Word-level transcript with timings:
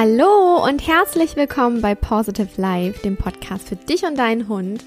Hallo 0.00 0.64
und 0.64 0.86
herzlich 0.86 1.34
willkommen 1.34 1.80
bei 1.80 1.96
Positive 1.96 2.50
Life, 2.56 3.02
dem 3.02 3.16
Podcast 3.16 3.68
für 3.68 3.74
dich 3.74 4.04
und 4.04 4.16
deinen 4.16 4.46
Hund. 4.46 4.84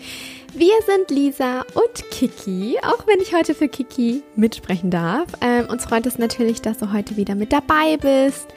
Wir 0.53 0.71
sind 0.85 1.11
Lisa 1.11 1.65
und 1.73 2.09
Kiki, 2.11 2.77
auch 2.81 3.05
wenn 3.07 3.19
ich 3.19 3.35
heute 3.35 3.53
für 3.53 3.67
Kiki 3.67 4.23
mitsprechen 4.37 4.89
darf. 4.89 5.27
Ähm, 5.41 5.65
uns 5.69 5.83
freut 5.83 6.05
es 6.05 6.17
natürlich, 6.17 6.61
dass 6.61 6.77
du 6.77 6.93
heute 6.93 7.17
wieder 7.17 7.35
mit 7.35 7.51
dabei 7.51 7.97
bist 7.97 8.47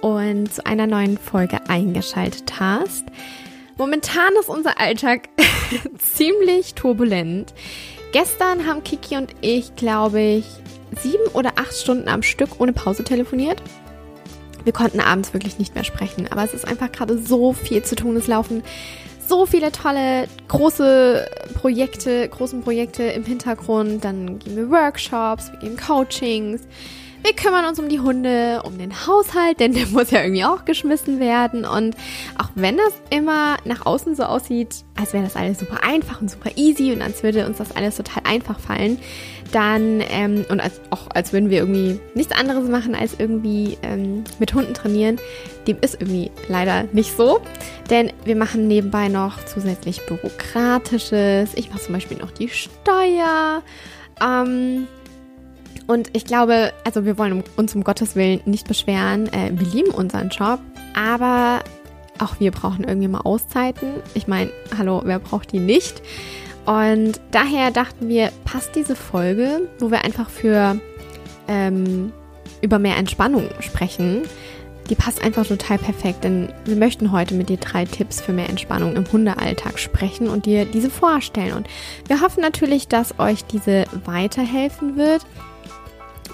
und 0.00 0.50
zu 0.50 0.64
einer 0.64 0.86
neuen 0.86 1.18
Folge 1.18 1.58
eingeschaltet 1.68 2.58
hast. 2.58 3.04
Momentan 3.76 4.32
ist 4.40 4.48
unser 4.48 4.80
Alltag 4.80 5.28
ziemlich 5.98 6.72
turbulent. 6.72 7.52
Gestern 8.12 8.66
haben 8.66 8.82
Kiki 8.82 9.18
und 9.18 9.34
ich, 9.42 9.76
glaube 9.76 10.22
ich, 10.22 10.46
sieben 11.02 11.26
oder 11.34 11.52
acht 11.56 11.74
Stunden 11.74 12.08
am 12.08 12.22
Stück 12.22 12.62
ohne 12.62 12.72
Pause 12.72 13.04
telefoniert. 13.04 13.60
Wir 14.64 14.72
konnten 14.72 15.00
abends 15.00 15.32
wirklich 15.32 15.58
nicht 15.58 15.74
mehr 15.74 15.84
sprechen, 15.84 16.26
aber 16.30 16.44
es 16.44 16.54
ist 16.54 16.66
einfach 16.66 16.92
gerade 16.92 17.18
so 17.18 17.52
viel 17.52 17.82
zu 17.82 17.96
tun. 17.96 18.16
Es 18.16 18.26
laufen 18.26 18.62
so 19.28 19.46
viele 19.46 19.70
tolle 19.72 20.26
große 20.48 21.28
Projekte, 21.54 22.28
großen 22.28 22.62
Projekte 22.62 23.04
im 23.04 23.24
Hintergrund. 23.24 24.04
Dann 24.04 24.38
geben 24.38 24.56
wir 24.56 24.70
Workshops, 24.70 25.52
wir 25.52 25.58
geben 25.60 25.76
Coachings. 25.76 26.62
Wir 27.28 27.36
kümmern 27.36 27.66
uns 27.66 27.78
um 27.78 27.90
die 27.90 28.00
Hunde, 28.00 28.62
um 28.64 28.78
den 28.78 29.06
Haushalt, 29.06 29.60
denn 29.60 29.74
der 29.74 29.86
muss 29.92 30.10
ja 30.10 30.22
irgendwie 30.22 30.46
auch 30.46 30.64
geschmissen 30.64 31.20
werden. 31.20 31.66
Und 31.66 31.94
auch 32.38 32.48
wenn 32.54 32.78
das 32.78 32.94
immer 33.10 33.58
nach 33.66 33.84
außen 33.84 34.16
so 34.16 34.22
aussieht, 34.22 34.76
als 34.98 35.12
wäre 35.12 35.24
das 35.24 35.36
alles 35.36 35.58
super 35.58 35.84
einfach 35.84 36.22
und 36.22 36.30
super 36.30 36.48
easy 36.56 36.90
und 36.90 37.02
als 37.02 37.22
würde 37.22 37.44
uns 37.44 37.58
das 37.58 37.76
alles 37.76 37.96
total 37.96 38.22
einfach 38.24 38.58
fallen, 38.58 38.98
dann 39.52 40.02
ähm, 40.08 40.46
und 40.48 40.60
als, 40.60 40.80
auch 40.88 41.08
als 41.12 41.34
würden 41.34 41.50
wir 41.50 41.58
irgendwie 41.58 42.00
nichts 42.14 42.32
anderes 42.32 42.66
machen 42.66 42.94
als 42.94 43.16
irgendwie 43.18 43.76
ähm, 43.82 44.24
mit 44.38 44.54
Hunden 44.54 44.72
trainieren, 44.72 45.20
dem 45.66 45.76
ist 45.82 46.00
irgendwie 46.00 46.30
leider 46.48 46.84
nicht 46.92 47.14
so, 47.14 47.42
denn 47.90 48.10
wir 48.24 48.36
machen 48.36 48.68
nebenbei 48.68 49.08
noch 49.08 49.44
zusätzlich 49.44 50.00
bürokratisches. 50.06 51.50
Ich 51.56 51.68
mache 51.68 51.82
zum 51.82 51.92
Beispiel 51.92 52.16
noch 52.16 52.30
die 52.30 52.48
Steuer. 52.48 53.62
Ähm, 54.18 54.86
und 55.88 56.10
ich 56.12 56.26
glaube, 56.26 56.72
also 56.84 57.06
wir 57.06 57.16
wollen 57.16 57.42
uns 57.56 57.74
um 57.74 57.82
Gottes 57.82 58.14
Willen 58.14 58.40
nicht 58.44 58.68
beschweren. 58.68 59.26
Äh, 59.32 59.50
wir 59.54 59.66
lieben 59.66 59.90
unseren 59.90 60.28
Job, 60.28 60.60
aber 60.94 61.64
auch 62.18 62.38
wir 62.40 62.50
brauchen 62.50 62.84
irgendwie 62.84 63.08
mal 63.08 63.22
Auszeiten. 63.22 63.94
Ich 64.12 64.28
meine, 64.28 64.50
hallo, 64.76 65.00
wer 65.04 65.18
braucht 65.18 65.50
die 65.50 65.60
nicht? 65.60 66.02
Und 66.66 67.18
daher 67.30 67.70
dachten 67.70 68.10
wir, 68.10 68.30
passt 68.44 68.76
diese 68.76 68.94
Folge, 68.94 69.68
wo 69.78 69.90
wir 69.90 70.04
einfach 70.04 70.28
für 70.28 70.78
ähm, 71.48 72.12
über 72.60 72.78
mehr 72.78 72.98
Entspannung 72.98 73.48
sprechen, 73.60 74.24
die 74.90 74.94
passt 74.94 75.22
einfach 75.22 75.46
total 75.46 75.78
perfekt, 75.78 76.24
denn 76.24 76.52
wir 76.66 76.76
möchten 76.76 77.12
heute 77.12 77.34
mit 77.34 77.48
dir 77.48 77.56
drei 77.56 77.86
Tipps 77.86 78.20
für 78.20 78.32
mehr 78.32 78.48
Entspannung 78.50 78.96
im 78.96 79.10
Hundealltag 79.10 79.78
sprechen 79.78 80.28
und 80.28 80.44
dir 80.44 80.66
diese 80.66 80.90
vorstellen. 80.90 81.54
Und 81.54 81.66
wir 82.08 82.20
hoffen 82.20 82.42
natürlich, 82.42 82.88
dass 82.88 83.18
euch 83.18 83.44
diese 83.44 83.84
weiterhelfen 84.04 84.96
wird 84.96 85.24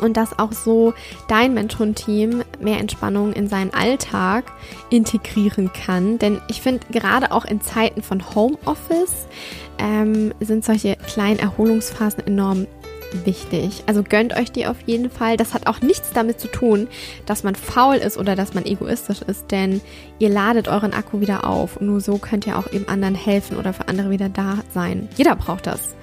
und 0.04 0.16
dass 0.16 0.38
auch 0.38 0.52
so 0.52 0.94
dein 1.28 1.54
Mentoren-Team 1.54 2.42
mehr 2.60 2.78
Entspannung 2.78 3.32
in 3.32 3.48
seinen 3.48 3.72
Alltag 3.72 4.44
integrieren 4.90 5.72
kann. 5.72 6.18
Denn 6.18 6.40
ich 6.48 6.60
finde, 6.60 6.86
gerade 6.90 7.32
auch 7.32 7.44
in 7.44 7.60
Zeiten 7.60 8.02
von 8.02 8.34
Homeoffice 8.34 9.26
ähm, 9.78 10.32
sind 10.40 10.64
solche 10.64 10.96
kleinen 10.96 11.38
Erholungsphasen 11.38 12.26
enorm 12.26 12.66
wichtig. 13.24 13.84
Also 13.86 14.02
gönnt 14.02 14.36
euch 14.36 14.50
die 14.50 14.66
auf 14.66 14.76
jeden 14.86 15.10
Fall. 15.10 15.36
Das 15.36 15.54
hat 15.54 15.66
auch 15.66 15.80
nichts 15.80 16.10
damit 16.12 16.40
zu 16.40 16.48
tun, 16.48 16.88
dass 17.26 17.44
man 17.44 17.54
faul 17.54 17.96
ist 17.96 18.18
oder 18.18 18.34
dass 18.34 18.54
man 18.54 18.66
egoistisch 18.66 19.22
ist, 19.22 19.50
denn 19.50 19.80
ihr 20.18 20.28
ladet 20.28 20.68
euren 20.68 20.92
Akku 20.92 21.20
wieder 21.20 21.48
auf 21.48 21.76
und 21.76 21.86
nur 21.86 22.00
so 22.00 22.18
könnt 22.18 22.46
ihr 22.46 22.58
auch 22.58 22.72
eben 22.72 22.88
anderen 22.88 23.14
helfen 23.14 23.56
oder 23.56 23.72
für 23.72 23.88
andere 23.88 24.10
wieder 24.10 24.28
da 24.28 24.58
sein. 24.72 25.08
Jeder 25.16 25.36
braucht 25.36 25.66
das. 25.66 25.94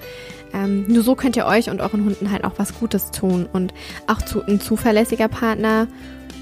Ähm, 0.54 0.84
nur 0.86 1.02
so 1.02 1.14
könnt 1.14 1.36
ihr 1.36 1.46
euch 1.46 1.70
und 1.70 1.80
euren 1.80 2.04
Hunden 2.04 2.30
halt 2.30 2.44
auch 2.44 2.54
was 2.56 2.78
Gutes 2.78 3.10
tun 3.10 3.48
und 3.52 3.72
auch 4.06 4.20
zu, 4.22 4.42
ein 4.42 4.60
zuverlässiger 4.60 5.28
Partner 5.28 5.88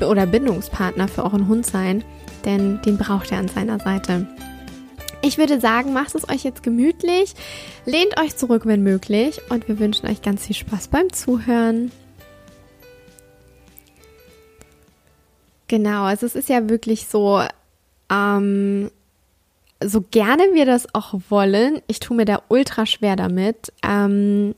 oder 0.01 0.27
Bindungspartner 0.27 1.09
für 1.09 1.25
euren 1.25 1.47
Hund 1.49 1.67
sein, 1.67 2.05
denn 2.45 2.81
den 2.83 2.97
braucht 2.97 3.33
er 3.33 3.39
an 3.39 3.49
seiner 3.49 3.79
Seite. 3.79 4.27
Ich 5.23 5.37
würde 5.37 5.61
sagen, 5.61 5.93
macht 5.93 6.15
es 6.15 6.29
euch 6.29 6.45
jetzt 6.45 6.63
gemütlich, 6.63 7.35
lehnt 7.85 8.19
euch 8.19 8.37
zurück, 8.37 8.63
wenn 8.65 8.83
möglich, 8.83 9.41
und 9.51 9.69
wir 9.69 9.79
wünschen 9.79 10.09
euch 10.09 10.23
ganz 10.23 10.47
viel 10.47 10.57
Spaß 10.57 10.89
beim 10.89 11.13
Zuhören. 11.13 11.93
Genau, 15.69 16.05
also 16.05 16.25
es 16.25 16.35
ist 16.35 16.49
ja 16.49 16.69
wirklich 16.69 17.07
so, 17.07 17.43
ähm, 18.11 18.91
so 19.83 20.03
gerne 20.03 20.43
wir 20.53 20.67
das 20.67 20.95
auch 20.95 21.15
wollen, 21.29 21.81
ich 21.87 22.01
tue 22.01 22.17
mir 22.17 22.25
da 22.25 22.43
ultra 22.49 22.87
schwer 22.87 23.17
damit. 23.17 23.73
Ähm, 23.83 24.55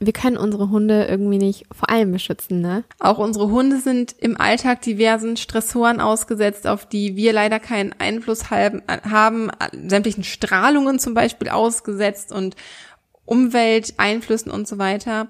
wir 0.00 0.12
können 0.12 0.36
unsere 0.36 0.70
Hunde 0.70 1.06
irgendwie 1.06 1.38
nicht 1.38 1.66
vor 1.72 1.90
allem 1.90 2.12
beschützen, 2.12 2.60
ne? 2.60 2.84
Auch 3.00 3.18
unsere 3.18 3.50
Hunde 3.50 3.80
sind 3.80 4.14
im 4.18 4.40
Alltag 4.40 4.82
diversen 4.82 5.36
Stressoren 5.36 6.00
ausgesetzt, 6.00 6.68
auf 6.68 6.86
die 6.86 7.16
wir 7.16 7.32
leider 7.32 7.58
keinen 7.58 7.92
Einfluss 7.98 8.50
haben, 8.50 8.82
haben 8.88 9.50
sämtlichen 9.72 10.22
Strahlungen 10.22 11.00
zum 11.00 11.14
Beispiel 11.14 11.48
ausgesetzt 11.48 12.32
und 12.32 12.54
Umwelteinflüssen 13.24 14.52
und 14.52 14.68
so 14.68 14.78
weiter. 14.78 15.28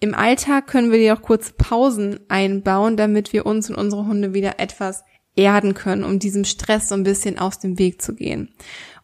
Im 0.00 0.14
Alltag 0.14 0.66
können 0.66 0.90
wir 0.90 1.14
auch 1.14 1.22
kurze 1.22 1.52
Pausen 1.52 2.20
einbauen, 2.28 2.96
damit 2.96 3.32
wir 3.32 3.44
uns 3.44 3.68
und 3.68 3.76
unsere 3.76 4.06
Hunde 4.06 4.32
wieder 4.32 4.58
etwas 4.58 5.04
erden 5.36 5.74
können, 5.74 6.04
um 6.04 6.18
diesem 6.18 6.44
Stress 6.44 6.88
so 6.88 6.94
ein 6.94 7.04
bisschen 7.04 7.38
aus 7.38 7.58
dem 7.58 7.78
Weg 7.78 8.02
zu 8.02 8.14
gehen. 8.14 8.54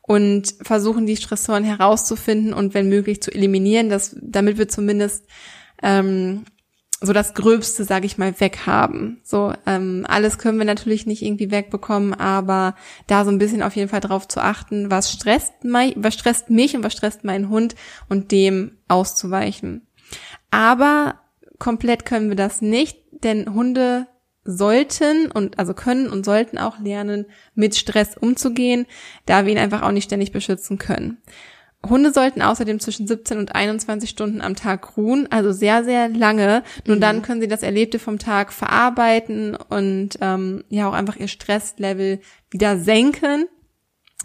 Und 0.00 0.54
versuchen 0.62 1.06
die 1.06 1.16
Stressoren 1.16 1.64
herauszufinden 1.64 2.52
und 2.52 2.74
wenn 2.74 2.88
möglich 2.88 3.22
zu 3.22 3.32
eliminieren, 3.32 3.88
dass, 3.88 4.16
damit 4.20 4.58
wir 4.58 4.68
zumindest 4.68 5.24
ähm, 5.82 6.44
so 7.02 7.12
das 7.12 7.34
Gröbste, 7.34 7.84
sage 7.84 8.06
ich 8.06 8.16
mal, 8.16 8.38
weghaben. 8.40 9.20
So 9.24 9.52
ähm, 9.66 10.06
alles 10.08 10.38
können 10.38 10.58
wir 10.58 10.64
natürlich 10.64 11.06
nicht 11.06 11.22
irgendwie 11.22 11.50
wegbekommen, 11.50 12.14
aber 12.14 12.76
da 13.06 13.24
so 13.24 13.30
ein 13.30 13.38
bisschen 13.38 13.62
auf 13.62 13.76
jeden 13.76 13.88
Fall 13.88 14.00
drauf 14.00 14.28
zu 14.28 14.40
achten, 14.40 14.90
was 14.90 15.12
stresst, 15.12 15.52
mein, 15.64 15.92
was 15.96 16.14
stresst 16.14 16.48
mich 16.48 16.76
und 16.76 16.84
was 16.84 16.92
stresst 16.92 17.24
meinen 17.24 17.48
Hund 17.48 17.74
und 18.08 18.30
dem 18.30 18.78
auszuweichen. 18.88 19.86
Aber 20.50 21.20
komplett 21.58 22.04
können 22.04 22.28
wir 22.28 22.36
das 22.36 22.60
nicht, 22.62 22.98
denn 23.10 23.52
Hunde 23.52 24.06
sollten 24.44 25.30
und 25.30 25.58
also 25.58 25.74
können 25.74 26.08
und 26.08 26.24
sollten 26.24 26.58
auch 26.58 26.78
lernen, 26.78 27.26
mit 27.54 27.76
Stress 27.76 28.16
umzugehen, 28.16 28.86
da 29.26 29.44
wir 29.44 29.52
ihn 29.52 29.58
einfach 29.58 29.82
auch 29.82 29.92
nicht 29.92 30.04
ständig 30.04 30.32
beschützen 30.32 30.78
können. 30.78 31.18
Hunde 31.88 32.12
sollten 32.12 32.42
außerdem 32.42 32.78
zwischen 32.78 33.06
17 33.08 33.38
und 33.38 33.54
21 33.54 34.08
Stunden 34.08 34.40
am 34.40 34.54
Tag 34.54 34.96
ruhen, 34.96 35.26
also 35.30 35.52
sehr, 35.52 35.82
sehr 35.82 36.08
lange. 36.08 36.62
Nur 36.86 36.96
mhm. 36.96 37.00
dann 37.00 37.22
können 37.22 37.40
sie 37.40 37.48
das 37.48 37.64
Erlebte 37.64 37.98
vom 37.98 38.18
Tag 38.18 38.52
verarbeiten 38.52 39.56
und 39.56 40.10
ähm, 40.20 40.62
ja 40.68 40.88
auch 40.88 40.92
einfach 40.92 41.16
ihr 41.16 41.28
Stresslevel 41.28 42.20
wieder 42.50 42.78
senken. 42.78 43.46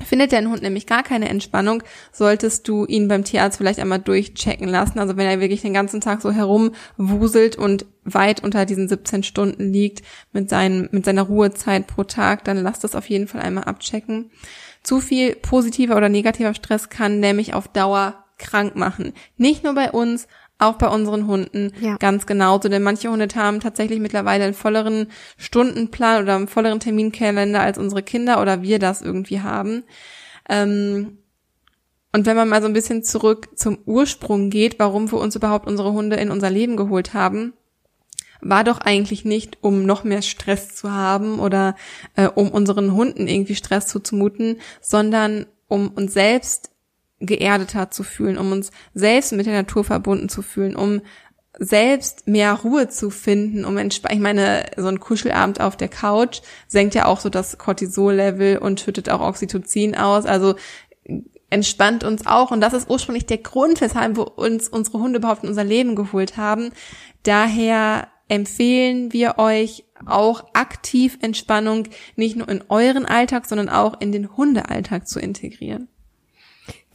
Findet 0.05 0.31
dein 0.31 0.49
Hund 0.49 0.61
nämlich 0.61 0.85
gar 0.85 1.01
keine 1.01 1.27
Entspannung, 1.29 1.81
solltest 2.11 2.67
du 2.67 2.85
ihn 2.85 3.07
beim 3.07 3.23
Tierarzt 3.23 3.57
vielleicht 3.57 3.79
einmal 3.79 3.99
durchchecken 3.99 4.67
lassen. 4.67 4.99
Also 4.99 5.17
wenn 5.17 5.25
er 5.25 5.39
wirklich 5.39 5.61
den 5.61 5.73
ganzen 5.73 6.01
Tag 6.01 6.21
so 6.21 6.31
herumwuselt 6.31 7.55
und 7.55 7.85
weit 8.03 8.43
unter 8.43 8.65
diesen 8.65 8.87
17 8.87 9.23
Stunden 9.23 9.73
liegt 9.73 10.03
mit, 10.33 10.49
seinen, 10.49 10.87
mit 10.91 11.05
seiner 11.05 11.23
Ruhezeit 11.23 11.87
pro 11.87 12.03
Tag, 12.03 12.43
dann 12.43 12.57
lass 12.57 12.79
das 12.79 12.95
auf 12.95 13.09
jeden 13.09 13.27
Fall 13.27 13.41
einmal 13.41 13.63
abchecken. 13.63 14.29
Zu 14.83 15.01
viel 15.01 15.35
positiver 15.35 15.97
oder 15.97 16.09
negativer 16.09 16.53
Stress 16.53 16.89
kann 16.89 17.19
nämlich 17.19 17.53
auf 17.53 17.67
Dauer 17.67 18.23
krank 18.37 18.75
machen. 18.75 19.13
Nicht 19.35 19.63
nur 19.63 19.73
bei 19.73 19.91
uns, 19.91 20.27
auch 20.59 20.75
bei 20.75 20.87
unseren 20.87 21.27
Hunden 21.27 21.71
ja. 21.79 21.97
ganz 21.97 22.25
genauso, 22.25 22.69
denn 22.69 22.83
manche 22.83 23.09
Hunde 23.09 23.27
haben 23.35 23.59
tatsächlich 23.59 23.99
mittlerweile 23.99 24.45
einen 24.45 24.53
volleren 24.53 25.07
Stundenplan 25.37 26.23
oder 26.23 26.35
einen 26.35 26.47
volleren 26.47 26.79
Terminkalender 26.79 27.61
als 27.61 27.77
unsere 27.77 28.03
Kinder 28.03 28.41
oder 28.41 28.61
wir 28.61 28.79
das 28.79 29.01
irgendwie 29.01 29.41
haben. 29.41 29.83
Ähm, 30.49 31.19
und 32.13 32.25
wenn 32.25 32.35
man 32.35 32.49
mal 32.49 32.61
so 32.61 32.67
ein 32.67 32.73
bisschen 32.73 33.03
zurück 33.03 33.49
zum 33.55 33.77
Ursprung 33.85 34.49
geht, 34.49 34.79
warum 34.79 35.11
wir 35.11 35.19
uns 35.19 35.35
überhaupt 35.35 35.67
unsere 35.67 35.93
Hunde 35.93 36.15
in 36.15 36.31
unser 36.31 36.49
Leben 36.49 36.77
geholt 36.77 37.13
haben, 37.13 37.53
war 38.41 38.63
doch 38.63 38.79
eigentlich 38.79 39.25
nicht, 39.25 39.57
um 39.61 39.85
noch 39.85 40.03
mehr 40.03 40.21
Stress 40.21 40.75
zu 40.75 40.91
haben 40.91 41.39
oder 41.39 41.75
äh, 42.15 42.27
um 42.27 42.49
unseren 42.49 42.93
Hunden 42.93 43.27
irgendwie 43.27 43.55
Stress 43.55 43.87
zuzumuten, 43.87 44.59
sondern 44.81 45.47
um 45.67 45.89
uns 45.89 46.13
selbst 46.13 46.71
geerdeter 47.19 47.89
zu 47.91 48.03
fühlen, 48.03 48.37
um 48.37 48.51
uns 48.51 48.71
selbst 48.93 49.31
mit 49.33 49.45
der 49.45 49.53
Natur 49.53 49.83
verbunden 49.83 50.29
zu 50.29 50.41
fühlen, 50.41 50.75
um 50.75 51.01
selbst 51.59 52.27
mehr 52.27 52.53
Ruhe 52.53 52.87
zu 52.87 53.09
finden, 53.09 53.65
um 53.65 53.77
entspannt. 53.77 54.13
Ich 54.13 54.21
meine, 54.21 54.65
so 54.77 54.87
ein 54.87 54.99
Kuschelabend 54.99 55.59
auf 55.59 55.75
der 55.75 55.87
Couch 55.87 56.41
senkt 56.67 56.93
ja 56.93 57.05
auch 57.05 57.19
so 57.19 57.29
das 57.29 57.57
Cortisol-Level 57.57 58.59
und 58.59 58.79
schüttet 58.79 59.09
auch 59.09 59.21
Oxytocin 59.21 59.95
aus. 59.95 60.25
Also 60.25 60.55
entspannt 61.49 62.03
uns 62.03 62.27
auch. 62.27 62.51
Und 62.51 62.61
das 62.61 62.73
ist 62.73 62.89
ursprünglich 62.89 63.25
der 63.25 63.39
Grund, 63.39 63.81
weshalb 63.81 64.17
wir 64.17 64.37
uns 64.37 64.67
unsere 64.67 64.99
Hunde 64.99 65.19
überhaupt 65.19 65.43
in 65.43 65.49
unser 65.49 65.63
Leben 65.63 65.95
geholt 65.95 66.37
haben. 66.37 66.71
Daher 67.23 68.07
empfehlen 68.27 69.13
wir 69.13 69.37
euch 69.37 69.85
auch 70.05 70.45
aktiv 70.53 71.17
Entspannung 71.21 71.87
nicht 72.15 72.35
nur 72.35 72.49
in 72.49 72.63
euren 72.69 73.05
Alltag, 73.05 73.47
sondern 73.47 73.69
auch 73.69 73.99
in 73.99 74.11
den 74.11 74.35
Hundealltag 74.35 75.07
zu 75.07 75.19
integrieren. 75.19 75.87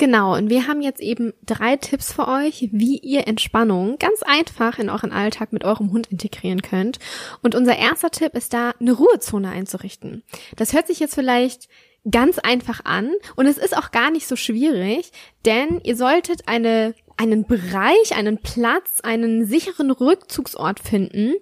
Genau, 0.02 0.34
und 0.34 0.50
wir 0.50 0.66
haben 0.66 0.82
jetzt 0.82 1.00
eben 1.00 1.32
drei 1.46 1.76
Tipps 1.76 2.12
für 2.12 2.26
euch, 2.26 2.70
wie 2.72 2.98
ihr 2.98 3.28
Entspannung 3.28 3.98
ganz 3.98 4.24
einfach 4.24 4.80
in 4.80 4.90
euren 4.90 5.12
Alltag 5.12 5.52
mit 5.52 5.62
eurem 5.62 5.92
Hund 5.92 6.08
integrieren 6.08 6.60
könnt. 6.60 6.98
Und 7.40 7.54
unser 7.54 7.76
erster 7.76 8.10
Tipp 8.10 8.34
ist 8.34 8.52
da, 8.52 8.72
eine 8.80 8.94
Ruhezone 8.94 9.48
einzurichten. 9.48 10.24
Das 10.56 10.72
hört 10.72 10.88
sich 10.88 10.98
jetzt 10.98 11.14
vielleicht 11.14 11.68
ganz 12.10 12.40
einfach 12.40 12.84
an 12.84 13.12
und 13.36 13.46
es 13.46 13.58
ist 13.58 13.76
auch 13.76 13.92
gar 13.92 14.10
nicht 14.10 14.26
so 14.26 14.34
schwierig, 14.34 15.12
denn 15.44 15.80
ihr 15.84 15.94
solltet 15.94 16.48
eine, 16.48 16.96
einen 17.16 17.46
Bereich, 17.46 18.16
einen 18.16 18.38
Platz, 18.38 19.02
einen 19.04 19.46
sicheren 19.46 19.92
Rückzugsort 19.92 20.80
finden, 20.80 21.34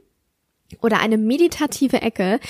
oder 0.81 1.01
eine 1.01 1.19
meditative 1.19 2.03
Ecke, 2.03 2.41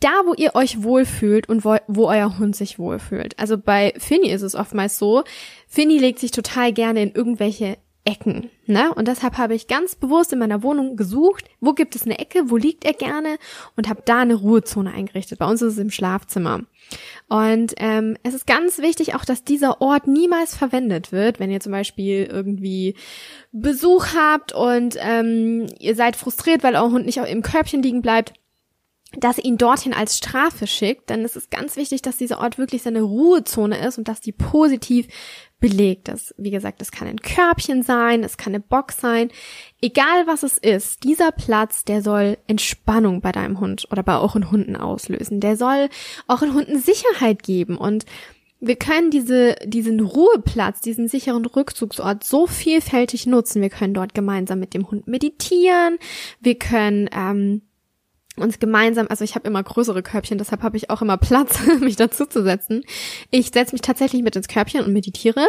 da 0.00 0.10
wo 0.26 0.34
ihr 0.34 0.54
euch 0.54 0.82
wohlfühlt 0.82 1.48
und 1.48 1.64
wo, 1.64 1.76
wo 1.88 2.08
euer 2.08 2.38
Hund 2.38 2.56
sich 2.56 2.78
wohlfühlt. 2.78 3.38
Also 3.38 3.58
bei 3.58 3.92
Finny 3.98 4.30
ist 4.30 4.42
es 4.42 4.54
oftmals 4.54 4.98
so, 4.98 5.24
Finny 5.66 5.98
legt 5.98 6.18
sich 6.18 6.30
total 6.30 6.72
gerne 6.72 7.02
in 7.02 7.12
irgendwelche 7.12 7.78
Ecken, 8.04 8.50
ne? 8.66 8.94
Und 8.94 9.08
deshalb 9.08 9.36
habe 9.36 9.54
ich 9.54 9.66
ganz 9.66 9.94
bewusst 9.94 10.32
in 10.32 10.38
meiner 10.38 10.62
Wohnung 10.62 10.96
gesucht, 10.96 11.44
wo 11.60 11.74
gibt 11.74 11.94
es 11.94 12.04
eine 12.04 12.18
Ecke, 12.18 12.50
wo 12.50 12.56
liegt 12.56 12.86
er 12.86 12.94
gerne 12.94 13.36
und 13.76 13.90
habe 13.90 14.02
da 14.04 14.20
eine 14.20 14.34
Ruhezone 14.34 14.90
eingerichtet. 14.90 15.38
Bei 15.38 15.46
uns 15.46 15.60
ist 15.60 15.74
es 15.74 15.78
im 15.78 15.90
Schlafzimmer. 15.90 16.60
Und 17.28 17.74
ähm, 17.76 18.16
es 18.22 18.32
ist 18.32 18.46
ganz 18.46 18.78
wichtig 18.78 19.14
auch, 19.14 19.26
dass 19.26 19.44
dieser 19.44 19.82
Ort 19.82 20.06
niemals 20.06 20.56
verwendet 20.56 21.12
wird, 21.12 21.40
wenn 21.40 21.50
ihr 21.50 21.60
zum 21.60 21.72
Beispiel 21.72 22.24
irgendwie 22.24 22.94
Besuch 23.52 24.06
habt 24.14 24.52
und 24.52 24.96
ähm, 24.98 25.66
ihr 25.78 25.94
seid 25.94 26.16
frustriert, 26.16 26.62
weil 26.62 26.76
euer 26.76 26.90
Hund 26.90 27.04
nicht 27.04 27.18
im 27.18 27.42
Körbchen 27.42 27.82
liegen 27.82 28.00
bleibt 28.00 28.32
dass 29.12 29.38
ihn 29.38 29.58
dorthin 29.58 29.92
als 29.92 30.16
Strafe 30.16 30.66
schickt, 30.66 31.10
denn 31.10 31.24
es 31.24 31.34
ist 31.34 31.50
ganz 31.50 31.76
wichtig, 31.76 32.00
dass 32.02 32.16
dieser 32.16 32.38
Ort 32.38 32.58
wirklich 32.58 32.82
seine 32.82 33.02
Ruhezone 33.02 33.84
ist 33.84 33.98
und 33.98 34.06
dass 34.06 34.20
die 34.20 34.32
positiv 34.32 35.08
belegt 35.60 36.08
ist. 36.08 36.34
Wie 36.38 36.50
gesagt, 36.50 36.82
es 36.82 36.90
kann 36.90 37.06
ein 37.06 37.20
Körbchen 37.20 37.82
sein, 37.82 38.24
es 38.24 38.36
kann 38.36 38.54
eine 38.54 38.60
Box 38.60 39.00
sein. 39.00 39.30
Egal 39.80 40.26
was 40.26 40.42
es 40.42 40.58
ist, 40.58 41.04
dieser 41.04 41.30
Platz, 41.32 41.84
der 41.84 42.02
soll 42.02 42.38
Entspannung 42.46 43.20
bei 43.20 43.32
deinem 43.32 43.60
Hund 43.60 43.86
oder 43.90 44.02
bei 44.02 44.18
euren 44.18 44.50
Hunden 44.50 44.76
auslösen. 44.76 45.40
Der 45.40 45.56
soll 45.56 45.88
euren 46.28 46.54
Hunden 46.54 46.78
Sicherheit 46.78 47.42
geben 47.42 47.76
und 47.76 48.06
wir 48.62 48.76
können 48.76 49.10
diese, 49.10 49.56
diesen 49.64 50.00
Ruheplatz, 50.00 50.82
diesen 50.82 51.08
sicheren 51.08 51.46
Rückzugsort 51.46 52.24
so 52.24 52.46
vielfältig 52.46 53.26
nutzen. 53.26 53.62
Wir 53.62 53.70
können 53.70 53.94
dort 53.94 54.12
gemeinsam 54.12 54.60
mit 54.60 54.74
dem 54.74 54.90
Hund 54.90 55.08
meditieren. 55.08 55.98
Wir 56.40 56.58
können 56.58 57.08
ähm, 57.10 57.62
uns 58.36 58.58
gemeinsam, 58.58 59.06
also 59.08 59.24
ich 59.24 59.34
habe 59.34 59.48
immer 59.48 59.62
größere 59.62 60.02
Körbchen, 60.02 60.38
deshalb 60.38 60.62
habe 60.62 60.76
ich 60.76 60.90
auch 60.90 61.02
immer 61.02 61.16
Platz, 61.16 61.58
mich 61.80 61.96
dazu 61.96 62.26
zu 62.26 62.42
setzen. 62.42 62.82
Ich 63.30 63.50
setze 63.50 63.74
mich 63.74 63.82
tatsächlich 63.82 64.22
mit 64.22 64.36
ins 64.36 64.48
Körbchen 64.48 64.84
und 64.84 64.92
meditiere. 64.92 65.46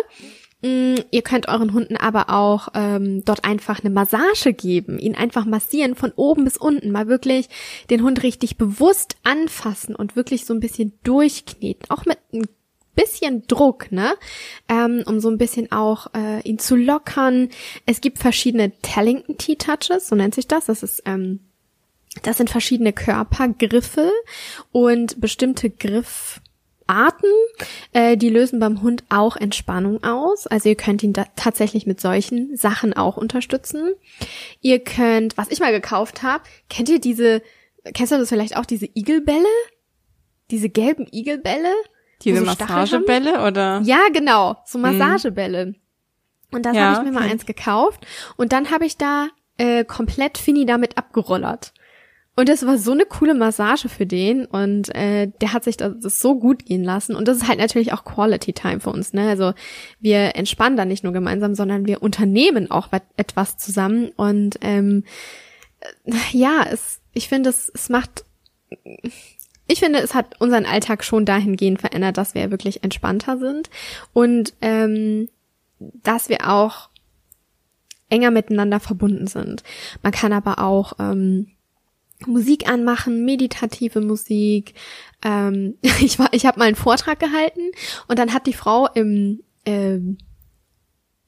Mm, 0.62 0.96
ihr 1.10 1.22
könnt 1.24 1.48
euren 1.48 1.74
Hunden 1.74 1.98
aber 1.98 2.30
auch 2.30 2.70
ähm, 2.76 3.24
dort 3.26 3.46
einfach 3.46 3.80
eine 3.80 3.90
Massage 3.90 4.54
geben, 4.54 5.00
ihn 5.00 5.16
einfach 5.16 5.46
massieren 5.46 5.96
von 5.96 6.12
oben 6.16 6.44
bis 6.44 6.58
unten, 6.58 6.92
mal 6.92 7.08
wirklich 7.08 7.50
den 7.90 8.04
Hund 8.04 8.22
richtig 8.24 8.58
bewusst 8.58 9.16
anfassen 9.24 9.96
und 9.96 10.16
wirklich 10.16 10.46
so 10.46 10.54
ein 10.54 10.60
bisschen 10.60 10.94
durchkneten, 11.04 11.90
auch 11.90 12.06
mit 12.06 12.20
ein 12.34 12.48
bisschen 12.94 13.48
Druck, 13.48 13.92
ne, 13.92 14.14
ähm, 14.68 15.04
um 15.08 15.20
so 15.20 15.30
ein 15.30 15.38
bisschen 15.40 15.72
auch 15.72 16.08
äh, 16.14 16.42
ihn 16.44 16.60
zu 16.60 16.76
lockern. 16.76 17.50
Es 17.88 18.02
gibt 18.02 18.20
verschiedene 18.20 18.72
Tellington 18.82 19.38
Tea 19.38 19.56
Touches, 19.56 20.10
so 20.10 20.16
nennt 20.16 20.36
sich 20.36 20.48
das. 20.48 20.66
Das 20.66 20.84
ist 20.84 21.02
ähm, 21.06 21.40
das 22.24 22.38
sind 22.38 22.50
verschiedene 22.50 22.94
Körpergriffe 22.94 24.12
und 24.72 25.22
bestimmte 25.22 25.70
Griffarten, 25.70 27.30
äh, 27.94 28.18
die 28.18 28.30
lösen 28.30 28.60
beim 28.60 28.82
Hund 28.82 29.04
auch 29.10 29.38
Entspannung 29.38 30.04
aus. 30.04 30.46
Also 30.48 30.70
ihr 30.70 30.76
könnt 30.76 31.04
ihn 31.04 31.14
da 31.14 31.26
tatsächlich 31.36 31.88
mit 31.88 32.02
solchen 32.02 32.56
Sachen 32.58 32.94
auch 32.94 33.18
unterstützen. 33.18 33.94
Ihr 34.60 34.80
könnt, 34.80 35.38
was 35.38 35.50
ich 35.50 35.60
mal 35.60 35.72
gekauft 35.72 36.22
habe, 36.22 36.44
kennt 36.70 36.90
ihr 36.90 37.00
diese, 37.00 37.42
kennst 37.94 38.12
du 38.12 38.18
das 38.18 38.30
vielleicht 38.30 38.58
auch, 38.58 38.66
diese 38.66 38.90
Igelbälle? 38.94 39.46
Diese 40.52 40.70
gelben 40.70 41.08
Igelbälle? 41.12 41.74
Diese 42.24 42.40
so 42.40 42.46
Massagebälle 42.46 43.48
oder? 43.48 43.82
Ja, 43.84 44.02
genau, 44.14 44.58
so 44.66 44.78
mhm. 44.78 44.98
Massagebälle. 44.98 45.68
Mhm. 45.68 45.76
Und 46.52 46.66
da 46.66 46.74
ja, 46.74 46.82
habe 46.82 46.94
ich 46.94 47.12
mir 47.12 47.18
okay. 47.18 47.26
mal 47.26 47.32
eins 47.32 47.46
gekauft 47.46 48.06
und 48.36 48.52
dann 48.52 48.72
habe 48.72 48.86
ich 48.86 48.98
da 48.98 49.30
äh, 49.58 49.86
komplett 49.86 50.38
Fini 50.38 50.66
damit 50.66 50.98
abgerollert. 50.98 51.74
Und 52.36 52.48
das 52.48 52.66
war 52.66 52.78
so 52.78 52.92
eine 52.92 53.06
coole 53.06 53.34
Massage 53.34 53.90
für 53.90 54.06
den 54.06 54.46
und 54.46 54.94
äh, 54.96 55.30
der 55.42 55.52
hat 55.52 55.66
sich 55.66 55.76
das, 55.76 55.94
das 56.02 56.20
so 56.20 56.40
gut 56.40 56.66
gehen 56.66 56.84
lassen. 56.84 57.16
Und 57.16 57.28
das 57.28 57.38
ist 57.38 57.48
halt 57.48 57.60
natürlich 57.60 57.92
auch 57.92 58.06
Quality 58.06 58.54
Time 58.54 58.80
für 58.80 58.90
uns. 58.90 59.12
Ne? 59.12 59.28
Also 59.28 59.54
wir 60.00 60.36
entspannen 60.36 60.78
da 60.78 60.86
nicht 60.86 61.04
nur 61.04 61.12
gemeinsam, 61.12 61.56
sondern 61.56 61.86
wir 61.86 62.02
unternehmen 62.02 62.72
auch 62.72 62.88
etwas 63.18 63.58
zusammen. 63.58 64.12
Und 64.16 64.58
ähm, 64.62 65.04
ja, 66.32 66.66
es, 66.72 67.02
ich 67.14 67.28
finde, 67.28 67.50
es, 67.50 67.70
es 67.74 67.90
macht, 67.90 68.24
ich 69.68 69.80
finde, 69.80 70.00
es 70.00 70.14
hat 70.14 70.40
unseren 70.40 70.66
Alltag 70.66 71.04
schon 71.04 71.26
dahingehend 71.26 71.82
verändert, 71.82 72.18
dass 72.18 72.34
wir 72.34 72.50
wirklich 72.50 72.82
entspannter 72.84 73.38
sind 73.40 73.70
und 74.14 74.54
ähm, 74.62 75.28
dass 75.80 76.30
wir 76.30 76.50
auch 76.50 76.90
enger 78.10 78.32
miteinander 78.32 78.80
verbunden 78.80 79.28
sind. 79.28 79.64
Man 80.02 80.12
kann 80.14 80.34
aber 80.34 80.60
auch 80.60 80.94
ähm, 81.00 81.52
Musik 82.28 82.70
anmachen, 82.70 83.26
meditative 83.26 84.02
Musik. 84.02 84.74
Ähm, 85.24 85.78
ich 86.02 86.20
war, 86.20 86.34
ich 86.34 86.46
habe 86.46 86.60
mal 86.60 86.66
einen 86.66 86.76
Vortrag 86.76 87.20
gehalten 87.20 87.72
und 88.08 88.20
dann 88.20 88.34
hat 88.34 88.48
die 88.48 88.54
Frau 88.54 88.88
im 88.88 89.44
ähm, 89.66 90.18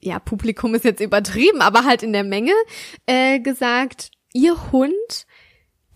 ja 0.00 0.18
Publikum 0.18 0.74
ist 0.74 0.84
jetzt 0.84 1.00
übertrieben, 1.00 1.60
aber 1.60 1.84
halt 1.84 2.02
in 2.02 2.12
der 2.12 2.24
Menge 2.24 2.52
äh, 3.06 3.40
gesagt, 3.40 4.10
ihr 4.32 4.72
Hund, 4.72 5.26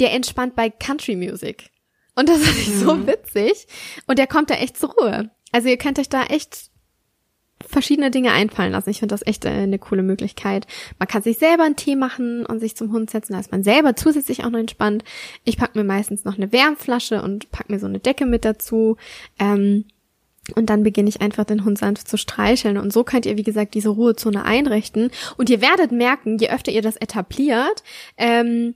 der 0.00 0.12
entspannt 0.12 0.56
bei 0.56 0.70
Country 0.70 1.16
Music. 1.16 1.70
Und 2.14 2.28
das 2.28 2.42
fand 2.42 2.58
ich 2.58 2.74
so 2.74 2.96
mhm. 2.96 3.06
witzig. 3.06 3.66
Und 4.06 4.18
der 4.18 4.26
kommt 4.26 4.50
da 4.50 4.54
echt 4.54 4.76
zur 4.76 4.92
Ruhe. 4.92 5.30
Also 5.52 5.68
ihr 5.68 5.76
könnt 5.76 5.98
euch 5.98 6.08
da 6.08 6.24
echt 6.24 6.67
verschiedene 7.66 8.10
Dinge 8.10 8.32
einfallen 8.32 8.72
lassen. 8.72 8.90
Ich 8.90 9.00
finde 9.00 9.14
das 9.14 9.26
echt 9.26 9.44
äh, 9.44 9.48
eine 9.48 9.78
coole 9.78 10.02
Möglichkeit. 10.02 10.66
Man 10.98 11.08
kann 11.08 11.22
sich 11.22 11.38
selber 11.38 11.64
einen 11.64 11.76
Tee 11.76 11.96
machen 11.96 12.46
und 12.46 12.60
sich 12.60 12.76
zum 12.76 12.92
Hund 12.92 13.10
setzen, 13.10 13.32
da 13.32 13.40
ist 13.40 13.52
man 13.52 13.64
selber 13.64 13.96
zusätzlich 13.96 14.44
auch 14.44 14.50
noch 14.50 14.58
entspannt. 14.58 15.04
Ich 15.44 15.56
pack 15.56 15.74
mir 15.74 15.84
meistens 15.84 16.24
noch 16.24 16.36
eine 16.36 16.52
Wärmflasche 16.52 17.22
und 17.22 17.50
pack 17.50 17.68
mir 17.68 17.78
so 17.78 17.86
eine 17.86 17.98
Decke 17.98 18.26
mit 18.26 18.44
dazu. 18.44 18.96
Ähm, 19.38 19.84
und 20.54 20.70
dann 20.70 20.82
beginne 20.82 21.08
ich 21.08 21.20
einfach 21.20 21.44
den 21.44 21.64
Hund 21.64 21.78
sanft 21.78 22.08
zu 22.08 22.16
streicheln. 22.16 22.78
Und 22.78 22.92
so 22.92 23.04
könnt 23.04 23.26
ihr, 23.26 23.36
wie 23.36 23.42
gesagt, 23.42 23.74
diese 23.74 23.90
Ruhezone 23.90 24.44
einrichten. 24.44 25.10
Und 25.36 25.50
ihr 25.50 25.60
werdet 25.60 25.92
merken, 25.92 26.38
je 26.38 26.48
öfter 26.48 26.72
ihr 26.72 26.80
das 26.80 26.96
etabliert, 26.96 27.82
ähm, 28.16 28.74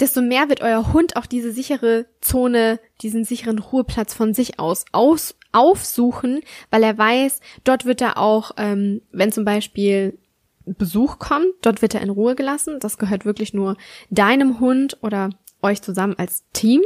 desto 0.00 0.22
mehr 0.22 0.48
wird 0.48 0.60
euer 0.60 0.92
Hund 0.92 1.16
auch 1.16 1.26
diese 1.26 1.52
sichere 1.52 2.06
Zone, 2.20 2.80
diesen 3.02 3.24
sicheren 3.24 3.58
Ruheplatz 3.58 4.14
von 4.14 4.34
sich 4.34 4.58
aus, 4.58 4.84
aus 4.92 5.34
aufsuchen, 5.52 6.40
weil 6.70 6.82
er 6.82 6.96
weiß, 6.96 7.40
dort 7.64 7.84
wird 7.84 8.00
er 8.00 8.18
auch, 8.18 8.52
ähm, 8.56 9.02
wenn 9.12 9.32
zum 9.32 9.44
Beispiel 9.44 10.18
Besuch 10.64 11.18
kommt, 11.18 11.54
dort 11.62 11.82
wird 11.82 11.94
er 11.94 12.02
in 12.02 12.10
Ruhe 12.10 12.34
gelassen. 12.34 12.78
Das 12.80 12.98
gehört 12.98 13.24
wirklich 13.24 13.54
nur 13.54 13.76
deinem 14.10 14.60
Hund 14.60 14.98
oder 15.02 15.30
euch 15.62 15.82
zusammen 15.82 16.14
als 16.18 16.44
Team. 16.52 16.82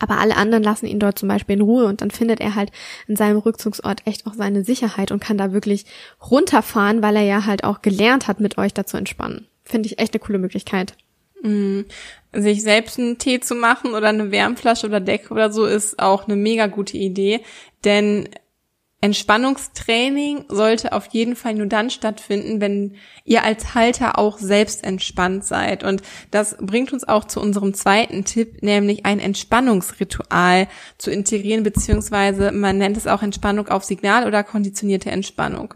Aber 0.00 0.18
alle 0.18 0.36
anderen 0.36 0.64
lassen 0.64 0.86
ihn 0.86 0.98
dort 0.98 1.18
zum 1.18 1.28
Beispiel 1.28 1.56
in 1.56 1.62
Ruhe 1.62 1.86
und 1.86 2.00
dann 2.00 2.10
findet 2.10 2.40
er 2.40 2.56
halt 2.56 2.72
in 3.06 3.14
seinem 3.14 3.38
Rückzugsort 3.38 4.04
echt 4.04 4.26
auch 4.26 4.34
seine 4.34 4.64
Sicherheit 4.64 5.12
und 5.12 5.20
kann 5.20 5.38
da 5.38 5.52
wirklich 5.52 5.86
runterfahren, 6.28 7.02
weil 7.02 7.16
er 7.16 7.22
ja 7.22 7.46
halt 7.46 7.62
auch 7.62 7.82
gelernt 7.82 8.26
hat, 8.26 8.40
mit 8.40 8.58
euch 8.58 8.74
da 8.74 8.84
zu 8.84 8.96
entspannen. 8.96 9.46
Finde 9.62 9.86
ich 9.86 10.00
echt 10.00 10.12
eine 10.12 10.20
coole 10.20 10.38
Möglichkeit. 10.38 10.96
Mm, 11.46 11.84
sich 12.32 12.62
selbst 12.62 12.98
einen 12.98 13.18
Tee 13.18 13.40
zu 13.40 13.54
machen 13.54 13.94
oder 13.94 14.08
eine 14.08 14.30
Wärmflasche 14.30 14.86
oder 14.86 15.00
Decke 15.00 15.32
oder 15.32 15.50
so 15.50 15.64
ist 15.64 15.98
auch 15.98 16.26
eine 16.26 16.36
mega 16.36 16.66
gute 16.66 16.98
Idee, 16.98 17.40
denn 17.84 18.28
Entspannungstraining 19.00 20.46
sollte 20.48 20.92
auf 20.92 21.06
jeden 21.12 21.36
Fall 21.36 21.54
nur 21.54 21.66
dann 21.66 21.90
stattfinden, 21.90 22.60
wenn 22.60 22.96
ihr 23.24 23.44
als 23.44 23.74
Halter 23.74 24.18
auch 24.18 24.38
selbst 24.38 24.84
entspannt 24.84 25.44
seid. 25.44 25.84
Und 25.84 26.02
das 26.30 26.56
bringt 26.60 26.92
uns 26.92 27.06
auch 27.06 27.24
zu 27.24 27.40
unserem 27.40 27.74
zweiten 27.74 28.24
Tipp, 28.24 28.62
nämlich 28.62 29.06
ein 29.06 29.20
Entspannungsritual 29.20 30.66
zu 30.98 31.10
integrieren, 31.10 31.62
beziehungsweise 31.62 32.52
man 32.52 32.78
nennt 32.78 32.96
es 32.96 33.06
auch 33.06 33.22
Entspannung 33.22 33.68
auf 33.68 33.84
Signal 33.84 34.26
oder 34.26 34.42
konditionierte 34.42 35.10
Entspannung. 35.10 35.74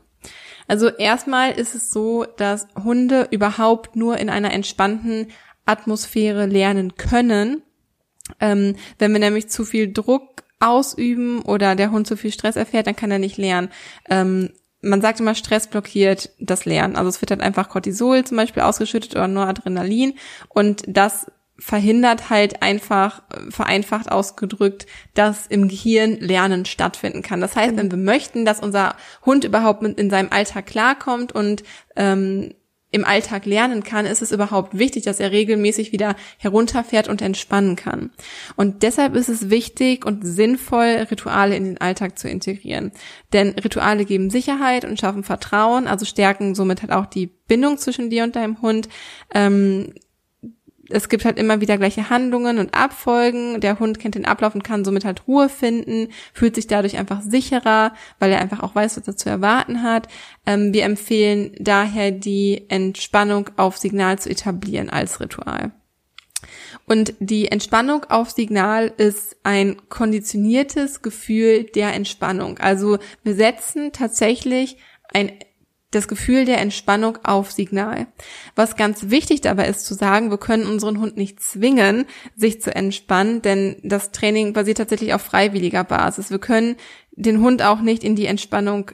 Also 0.67 0.89
erstmal 0.89 1.51
ist 1.51 1.75
es 1.75 1.91
so, 1.91 2.25
dass 2.37 2.69
Hunde 2.85 3.27
überhaupt 3.33 3.97
nur 3.97 4.19
in 4.19 4.31
einer 4.31 4.53
entspannten 4.53 5.27
Atmosphäre 5.71 6.47
lernen 6.47 6.97
können. 6.97 7.63
Ähm, 8.41 8.77
wenn 8.99 9.13
wir 9.13 9.21
nämlich 9.21 9.49
zu 9.49 9.65
viel 9.65 9.93
Druck 9.93 10.43
ausüben 10.61 11.43
oder 11.43 11.75
der 11.75 11.91
Hund 11.91 12.07
zu 12.07 12.17
viel 12.17 12.33
Stress 12.33 12.57
erfährt, 12.57 12.87
dann 12.87 12.97
kann 12.97 13.11
er 13.11 13.19
nicht 13.19 13.39
lernen. 13.39 13.71
Ähm, 14.09 14.51
man 14.83 15.01
sagt 15.01 15.21
immer, 15.21 15.35
Stress 15.35 15.67
blockiert 15.67 16.31
das 16.39 16.65
Lernen. 16.65 16.97
Also 16.97 17.09
es 17.09 17.21
wird 17.21 17.31
halt 17.31 17.41
einfach 17.41 17.69
Cortisol 17.69 18.25
zum 18.25 18.37
Beispiel 18.37 18.63
ausgeschüttet 18.63 19.15
oder 19.15 19.29
nur 19.29 19.47
Adrenalin 19.47 20.15
und 20.49 20.83
das 20.87 21.27
verhindert 21.61 22.31
halt 22.31 22.63
einfach, 22.63 23.23
vereinfacht 23.51 24.11
ausgedrückt, 24.11 24.87
dass 25.15 25.47
im 25.47 25.69
Gehirn 25.69 26.17
Lernen 26.19 26.65
stattfinden 26.65 27.23
kann. 27.23 27.43
Das 27.43 27.55
heißt, 27.55 27.77
wenn 27.77 27.91
wir 27.91 27.99
möchten, 27.99 28.47
dass 28.47 28.61
unser 28.61 28.97
Hund 29.27 29.45
überhaupt 29.45 29.83
in 29.83 30.11
seinem 30.11 30.33
Alltag 30.33 30.67
klarkommt 30.67 31.33
und 31.33 31.63
ähm, 31.97 32.55
im 32.91 33.05
Alltag 33.05 33.47
lernen 33.47 33.85
kann, 33.85 34.07
ist 34.07 34.23
es 34.23 34.33
überhaupt 34.33 34.77
wichtig, 34.77 35.05
dass 35.05 35.21
er 35.21 35.31
regelmäßig 35.31 35.93
wieder 35.93 36.17
herunterfährt 36.39 37.09
und 37.09 37.23
entspannen 37.23 37.77
kann. 37.77 38.11
Und 38.57 38.83
deshalb 38.83 39.15
ist 39.15 39.29
es 39.29 39.51
wichtig 39.51 40.05
und 40.05 40.27
sinnvoll, 40.27 41.07
Rituale 41.11 41.57
in 41.57 41.65
den 41.65 41.81
Alltag 41.81 42.19
zu 42.19 42.29
integrieren. 42.29 42.93
Denn 43.33 43.51
Rituale 43.51 44.05
geben 44.05 44.31
Sicherheit 44.31 44.85
und 44.85 44.99
schaffen 44.99 45.23
Vertrauen, 45.23 45.87
also 45.87 46.05
stärken 46.05 46.55
somit 46.55 46.83
halt 46.83 46.93
auch 46.93 47.07
die 47.07 47.27
Bindung 47.27 47.79
zwischen 47.79 48.11
dir 48.11 48.25
und 48.25 48.35
deinem 48.37 48.61
Hund. 48.61 48.89
Ähm, 49.33 49.95
es 50.91 51.09
gibt 51.09 51.25
halt 51.25 51.39
immer 51.39 51.61
wieder 51.61 51.79
gleiche 51.79 52.11
Handlungen 52.11 52.59
und 52.59 52.75
Abfolgen. 52.75 53.61
Der 53.61 53.79
Hund 53.79 53.99
kennt 53.99 54.15
den 54.15 54.27
Ablauf 54.27 54.55
und 54.55 54.65
kann 54.65 54.85
somit 54.85 55.05
halt 55.05 55.27
Ruhe 55.27 55.49
finden, 55.49 56.09
fühlt 56.33 56.55
sich 56.55 56.67
dadurch 56.67 56.99
einfach 56.99 57.23
sicherer, 57.23 57.95
weil 58.19 58.33
er 58.33 58.41
einfach 58.41 58.63
auch 58.63 58.75
weiß, 58.75 58.97
was 58.97 59.09
er 59.09 59.17
zu 59.17 59.29
erwarten 59.31 59.83
hat. 59.83 60.09
Ähm, 60.47 60.73
wir 60.73 60.85
empfehlen 60.85 61.53
daher 61.59 62.11
die 62.11 62.67
Entspannung 62.69 63.51
auf 63.57 63.77
Signal 63.77 64.19
zu 64.19 64.31
etablieren 64.31 64.91
als 64.91 65.21
Ritual. 65.21 65.73
Und 66.87 67.15
die 67.21 67.49
Entspannung 67.49 68.05
auf 68.09 68.31
Signal 68.31 68.93
ist 68.97 69.37
ein 69.43 69.77
konditioniertes 69.89 71.03
Gefühl 71.03 71.65
der 71.65 71.95
Entspannung. 71.95 72.59
Also 72.59 72.99
wir 73.23 73.35
setzen 73.35 73.93
tatsächlich 73.93 74.77
ein 75.13 75.33
das 75.91 76.07
Gefühl 76.07 76.45
der 76.45 76.61
Entspannung 76.61 77.19
auf 77.25 77.51
Signal. 77.51 78.07
Was 78.55 78.77
ganz 78.77 79.11
wichtig 79.11 79.41
dabei 79.41 79.67
ist 79.67 79.85
zu 79.85 79.95
sagen, 79.95 80.31
wir 80.31 80.39
können 80.39 80.67
unseren 80.67 81.01
Hund 81.01 81.17
nicht 81.17 81.43
zwingen, 81.43 82.07
sich 82.37 82.63
zu 82.63 82.75
entspannen, 82.75 83.43
denn 83.43 83.77
das 83.83 84.13
Training 84.13 84.53
basiert 84.53 84.79
tatsächlich 84.79 85.15
auf 85.15 85.23
freiwilliger 85.23 85.85
Basis. 85.85 86.31
Wir 86.31 86.39
können 86.39 86.77
den 87.13 87.41
Hund 87.41 87.63
auch 87.63 87.81
nicht 87.81 88.05
in 88.05 88.15
die 88.15 88.27
Entspannung 88.27 88.93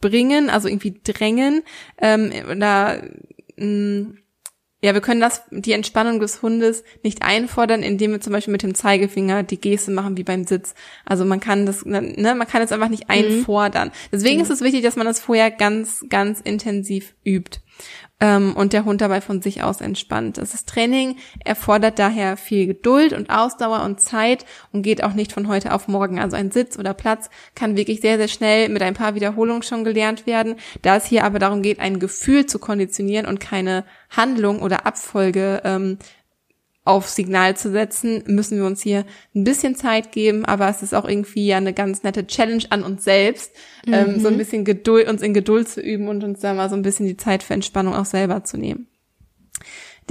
bringen, 0.00 0.50
also 0.50 0.68
irgendwie 0.68 1.00
drängen 1.02 1.62
ähm, 1.98 2.32
oder 2.50 3.02
mh, 3.56 3.66
mm, 3.66 4.18
ja, 4.84 4.92
wir 4.92 5.00
können 5.00 5.22
das, 5.22 5.40
die 5.50 5.72
Entspannung 5.72 6.20
des 6.20 6.42
Hundes 6.42 6.84
nicht 7.02 7.22
einfordern, 7.22 7.82
indem 7.82 8.10
wir 8.10 8.20
zum 8.20 8.34
Beispiel 8.34 8.52
mit 8.52 8.62
dem 8.62 8.74
Zeigefinger 8.74 9.42
die 9.42 9.58
Geste 9.58 9.90
machen 9.90 10.18
wie 10.18 10.24
beim 10.24 10.44
Sitz. 10.44 10.74
Also 11.06 11.24
man 11.24 11.40
kann 11.40 11.64
das, 11.64 11.86
ne, 11.86 12.02
man 12.36 12.46
kann 12.46 12.60
es 12.60 12.70
einfach 12.70 12.90
nicht 12.90 13.04
mhm. 13.04 13.14
einfordern. 13.14 13.92
Deswegen 14.12 14.36
mhm. 14.36 14.42
ist 14.42 14.50
es 14.50 14.60
wichtig, 14.60 14.82
dass 14.82 14.96
man 14.96 15.06
das 15.06 15.20
vorher 15.20 15.50
ganz, 15.50 16.04
ganz 16.10 16.42
intensiv 16.42 17.14
übt 17.24 17.60
ähm, 18.20 18.54
und 18.56 18.72
der 18.72 18.84
Hund 18.84 19.00
dabei 19.00 19.20
von 19.20 19.42
sich 19.42 19.62
aus 19.62 19.80
entspannt. 19.80 20.38
Das 20.38 20.64
Training 20.64 21.16
erfordert 21.44 21.98
daher 21.98 22.36
viel 22.36 22.66
Geduld 22.66 23.12
und 23.12 23.30
Ausdauer 23.30 23.82
und 23.82 24.00
Zeit 24.00 24.46
und 24.72 24.82
geht 24.82 25.02
auch 25.02 25.14
nicht 25.14 25.32
von 25.32 25.48
heute 25.48 25.72
auf 25.72 25.88
morgen. 25.88 26.18
Also 26.18 26.36
ein 26.36 26.50
Sitz 26.50 26.78
oder 26.78 26.94
Platz 26.94 27.28
kann 27.54 27.76
wirklich 27.76 28.00
sehr, 28.00 28.16
sehr 28.16 28.28
schnell 28.28 28.68
mit 28.68 28.82
ein 28.82 28.94
paar 28.94 29.14
Wiederholungen 29.14 29.62
schon 29.62 29.84
gelernt 29.84 30.26
werden. 30.26 30.56
Da 30.82 30.96
es 30.96 31.06
hier 31.06 31.24
aber 31.24 31.38
darum 31.38 31.62
geht, 31.62 31.80
ein 31.80 31.98
Gefühl 31.98 32.46
zu 32.46 32.58
konditionieren 32.58 33.26
und 33.26 33.40
keine 33.40 33.84
Handlung 34.10 34.62
oder 34.62 34.86
Abfolge 34.86 35.60
ähm, 35.64 35.98
auf 36.84 37.08
Signal 37.08 37.56
zu 37.56 37.70
setzen, 37.70 38.22
müssen 38.26 38.58
wir 38.58 38.66
uns 38.66 38.82
hier 38.82 39.06
ein 39.34 39.44
bisschen 39.44 39.74
Zeit 39.74 40.12
geben, 40.12 40.44
aber 40.44 40.68
es 40.68 40.82
ist 40.82 40.94
auch 40.94 41.08
irgendwie 41.08 41.46
ja 41.46 41.56
eine 41.56 41.72
ganz 41.72 42.02
nette 42.02 42.26
Challenge 42.26 42.64
an 42.68 42.82
uns 42.82 43.04
selbst, 43.04 43.52
mhm. 43.86 43.94
ähm, 43.94 44.20
so 44.20 44.28
ein 44.28 44.34
mhm. 44.34 44.38
bisschen 44.38 44.64
Geduld, 44.64 45.08
uns 45.08 45.22
in 45.22 45.32
Geduld 45.32 45.68
zu 45.68 45.80
üben 45.80 46.08
und 46.08 46.22
uns 46.22 46.40
da 46.40 46.52
mal 46.52 46.68
so 46.68 46.76
ein 46.76 46.82
bisschen 46.82 47.06
die 47.06 47.16
Zeit 47.16 47.42
für 47.42 47.54
Entspannung 47.54 47.94
auch 47.94 48.04
selber 48.04 48.44
zu 48.44 48.58
nehmen. 48.58 48.86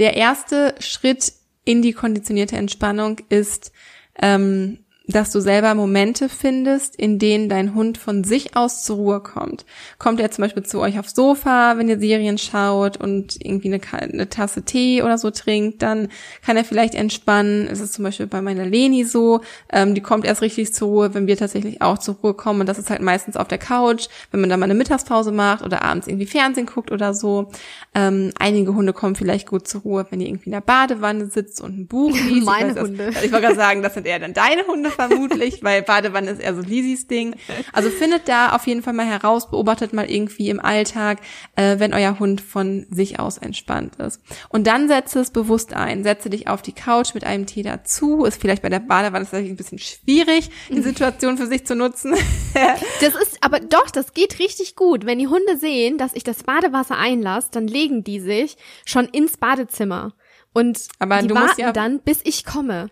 Der 0.00 0.16
erste 0.16 0.74
Schritt 0.80 1.32
in 1.64 1.80
die 1.80 1.92
konditionierte 1.92 2.56
Entspannung 2.56 3.18
ist, 3.28 3.72
ähm, 4.20 4.83
dass 5.06 5.30
du 5.30 5.40
selber 5.40 5.74
Momente 5.74 6.30
findest, 6.30 6.96
in 6.96 7.18
denen 7.18 7.50
dein 7.50 7.74
Hund 7.74 7.98
von 7.98 8.24
sich 8.24 8.56
aus 8.56 8.84
zur 8.84 8.96
Ruhe 8.96 9.20
kommt. 9.20 9.66
Kommt 9.98 10.18
er 10.18 10.30
zum 10.30 10.42
Beispiel 10.42 10.62
zu 10.62 10.80
euch 10.80 10.98
aufs 10.98 11.14
Sofa, 11.14 11.76
wenn 11.76 11.90
ihr 11.90 11.98
Serien 11.98 12.38
schaut 12.38 12.96
und 12.96 13.36
irgendwie 13.44 13.72
eine, 13.72 13.80
eine 14.12 14.28
Tasse 14.30 14.62
Tee 14.62 15.02
oder 15.02 15.18
so 15.18 15.30
trinkt, 15.30 15.82
dann 15.82 16.08
kann 16.44 16.56
er 16.56 16.64
vielleicht 16.64 16.94
entspannen. 16.94 17.68
Es 17.70 17.80
ist 17.80 17.92
zum 17.92 18.04
Beispiel 18.04 18.26
bei 18.26 18.40
meiner 18.40 18.64
Leni 18.64 19.04
so, 19.04 19.42
ähm, 19.70 19.94
die 19.94 20.00
kommt 20.00 20.24
erst 20.24 20.40
richtig 20.40 20.72
zur 20.72 20.88
Ruhe, 20.88 21.14
wenn 21.14 21.26
wir 21.26 21.36
tatsächlich 21.36 21.82
auch 21.82 21.98
zur 21.98 22.14
Ruhe 22.22 22.32
kommen. 22.32 22.60
Und 22.60 22.68
das 22.68 22.78
ist 22.78 22.88
halt 22.88 23.02
meistens 23.02 23.36
auf 23.36 23.48
der 23.48 23.58
Couch, 23.58 24.06
wenn 24.30 24.40
man 24.40 24.48
da 24.48 24.56
mal 24.56 24.64
eine 24.64 24.74
Mittagspause 24.74 25.32
macht 25.32 25.62
oder 25.62 25.82
abends 25.82 26.06
irgendwie 26.06 26.26
Fernsehen 26.26 26.66
guckt 26.66 26.90
oder 26.90 27.12
so. 27.12 27.50
Ähm, 27.94 28.32
einige 28.38 28.74
Hunde 28.74 28.94
kommen 28.94 29.16
vielleicht 29.16 29.48
gut 29.48 29.68
zur 29.68 29.82
Ruhe, 29.82 30.06
wenn 30.08 30.22
ihr 30.22 30.28
irgendwie 30.28 30.46
in 30.46 30.52
der 30.52 30.62
Badewanne 30.62 31.26
sitzt 31.26 31.60
und 31.60 31.78
ein 31.78 31.86
Buch 31.86 32.16
liest. 32.28 32.46
Meine 32.46 32.72
ich 32.72 32.80
Hunde. 32.80 33.06
Das, 33.12 33.22
ich 33.22 33.32
wollte 33.32 33.48
gerade 33.48 33.56
sagen, 33.56 33.82
das 33.82 33.92
sind 33.92 34.06
eher 34.06 34.18
dann 34.18 34.32
deine 34.32 34.66
Hunde 34.66 34.93
vermutlich, 34.94 35.62
weil 35.62 35.82
Badewanne 35.82 36.30
ist 36.30 36.40
eher 36.40 36.54
so 36.54 36.62
Lisis 36.62 37.06
Ding. 37.06 37.36
Also 37.72 37.90
findet 37.90 38.28
da 38.28 38.54
auf 38.54 38.66
jeden 38.66 38.82
Fall 38.82 38.92
mal 38.92 39.06
heraus, 39.06 39.50
beobachtet 39.50 39.92
mal 39.92 40.10
irgendwie 40.10 40.50
im 40.50 40.60
Alltag, 40.60 41.18
äh, 41.56 41.78
wenn 41.78 41.92
euer 41.94 42.18
Hund 42.18 42.40
von 42.40 42.86
sich 42.90 43.18
aus 43.18 43.38
entspannt 43.38 43.96
ist. 43.96 44.20
Und 44.48 44.66
dann 44.66 44.88
setze 44.88 45.20
es 45.20 45.30
bewusst 45.30 45.74
ein. 45.74 46.04
Setze 46.04 46.30
dich 46.30 46.48
auf 46.48 46.62
die 46.62 46.72
Couch 46.72 47.14
mit 47.14 47.24
einem 47.24 47.46
Tee 47.46 47.62
dazu. 47.62 48.24
Ist 48.24 48.40
vielleicht 48.40 48.62
bei 48.62 48.68
der 48.68 48.80
Badewanne 48.80 49.24
tatsächlich 49.24 49.50
ein 49.50 49.56
bisschen 49.56 49.78
schwierig, 49.78 50.50
die 50.70 50.82
Situation 50.82 51.36
für 51.36 51.46
sich 51.46 51.66
zu 51.66 51.74
nutzen. 51.74 52.14
das 53.00 53.14
ist, 53.14 53.38
aber 53.42 53.60
doch, 53.60 53.90
das 53.90 54.14
geht 54.14 54.38
richtig 54.38 54.76
gut. 54.76 55.06
Wenn 55.06 55.18
die 55.18 55.28
Hunde 55.28 55.58
sehen, 55.58 55.98
dass 55.98 56.14
ich 56.14 56.24
das 56.24 56.42
Badewasser 56.42 56.96
einlasse, 56.96 57.48
dann 57.52 57.66
legen 57.66 58.04
die 58.04 58.20
sich 58.20 58.56
schon 58.84 59.06
ins 59.06 59.36
Badezimmer. 59.36 60.14
Und 60.52 60.88
aber 60.98 61.20
die 61.20 61.34
warten 61.34 61.60
ja 61.60 61.72
dann, 61.72 62.00
bis 62.00 62.20
ich 62.22 62.44
komme. 62.44 62.90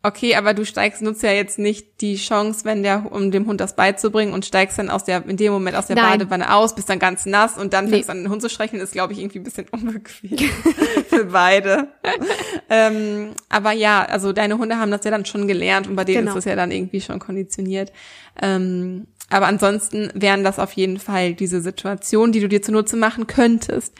Okay, 0.00 0.36
aber 0.36 0.54
du 0.54 0.64
steigst, 0.64 1.02
nutzt 1.02 1.24
ja 1.24 1.32
jetzt 1.32 1.58
nicht 1.58 2.00
die 2.00 2.14
Chance, 2.14 2.64
wenn 2.64 2.84
der, 2.84 3.10
um 3.10 3.32
dem 3.32 3.46
Hund 3.46 3.60
das 3.60 3.74
beizubringen 3.74 4.32
und 4.32 4.46
steigst 4.46 4.78
dann 4.78 4.90
aus 4.90 5.02
der, 5.02 5.26
in 5.26 5.36
dem 5.36 5.52
Moment 5.52 5.76
aus 5.76 5.86
der 5.86 5.96
Nein. 5.96 6.20
Badewanne 6.20 6.54
aus, 6.54 6.76
bist 6.76 6.88
dann 6.88 7.00
ganz 7.00 7.26
nass 7.26 7.58
und 7.58 7.72
dann 7.72 7.88
fängst 7.88 8.08
nee. 8.08 8.12
an 8.12 8.22
den 8.22 8.30
Hund 8.30 8.40
zu 8.40 8.48
streicheln, 8.48 8.80
ist 8.80 8.92
glaube 8.92 9.12
ich 9.12 9.18
irgendwie 9.18 9.40
ein 9.40 9.42
bisschen 9.42 9.66
unbequem 9.72 10.38
für 11.08 11.24
beide. 11.24 11.88
ähm, 12.70 13.32
aber 13.48 13.72
ja, 13.72 14.04
also 14.04 14.32
deine 14.32 14.56
Hunde 14.58 14.78
haben 14.78 14.92
das 14.92 15.02
ja 15.04 15.10
dann 15.10 15.24
schon 15.24 15.48
gelernt 15.48 15.88
und 15.88 15.96
bei 15.96 16.04
denen 16.04 16.26
genau. 16.26 16.30
ist 16.30 16.36
das 16.36 16.44
ja 16.44 16.54
dann 16.54 16.70
irgendwie 16.70 17.00
schon 17.00 17.18
konditioniert. 17.18 17.92
Ähm, 18.40 19.08
aber 19.30 19.46
ansonsten 19.46 20.10
wären 20.14 20.42
das 20.42 20.58
auf 20.58 20.72
jeden 20.72 20.98
Fall 20.98 21.34
diese 21.34 21.60
Situationen, 21.60 22.32
die 22.32 22.40
du 22.40 22.48
dir 22.48 22.62
zunutze 22.62 22.96
machen 22.96 23.26
könntest. 23.26 23.94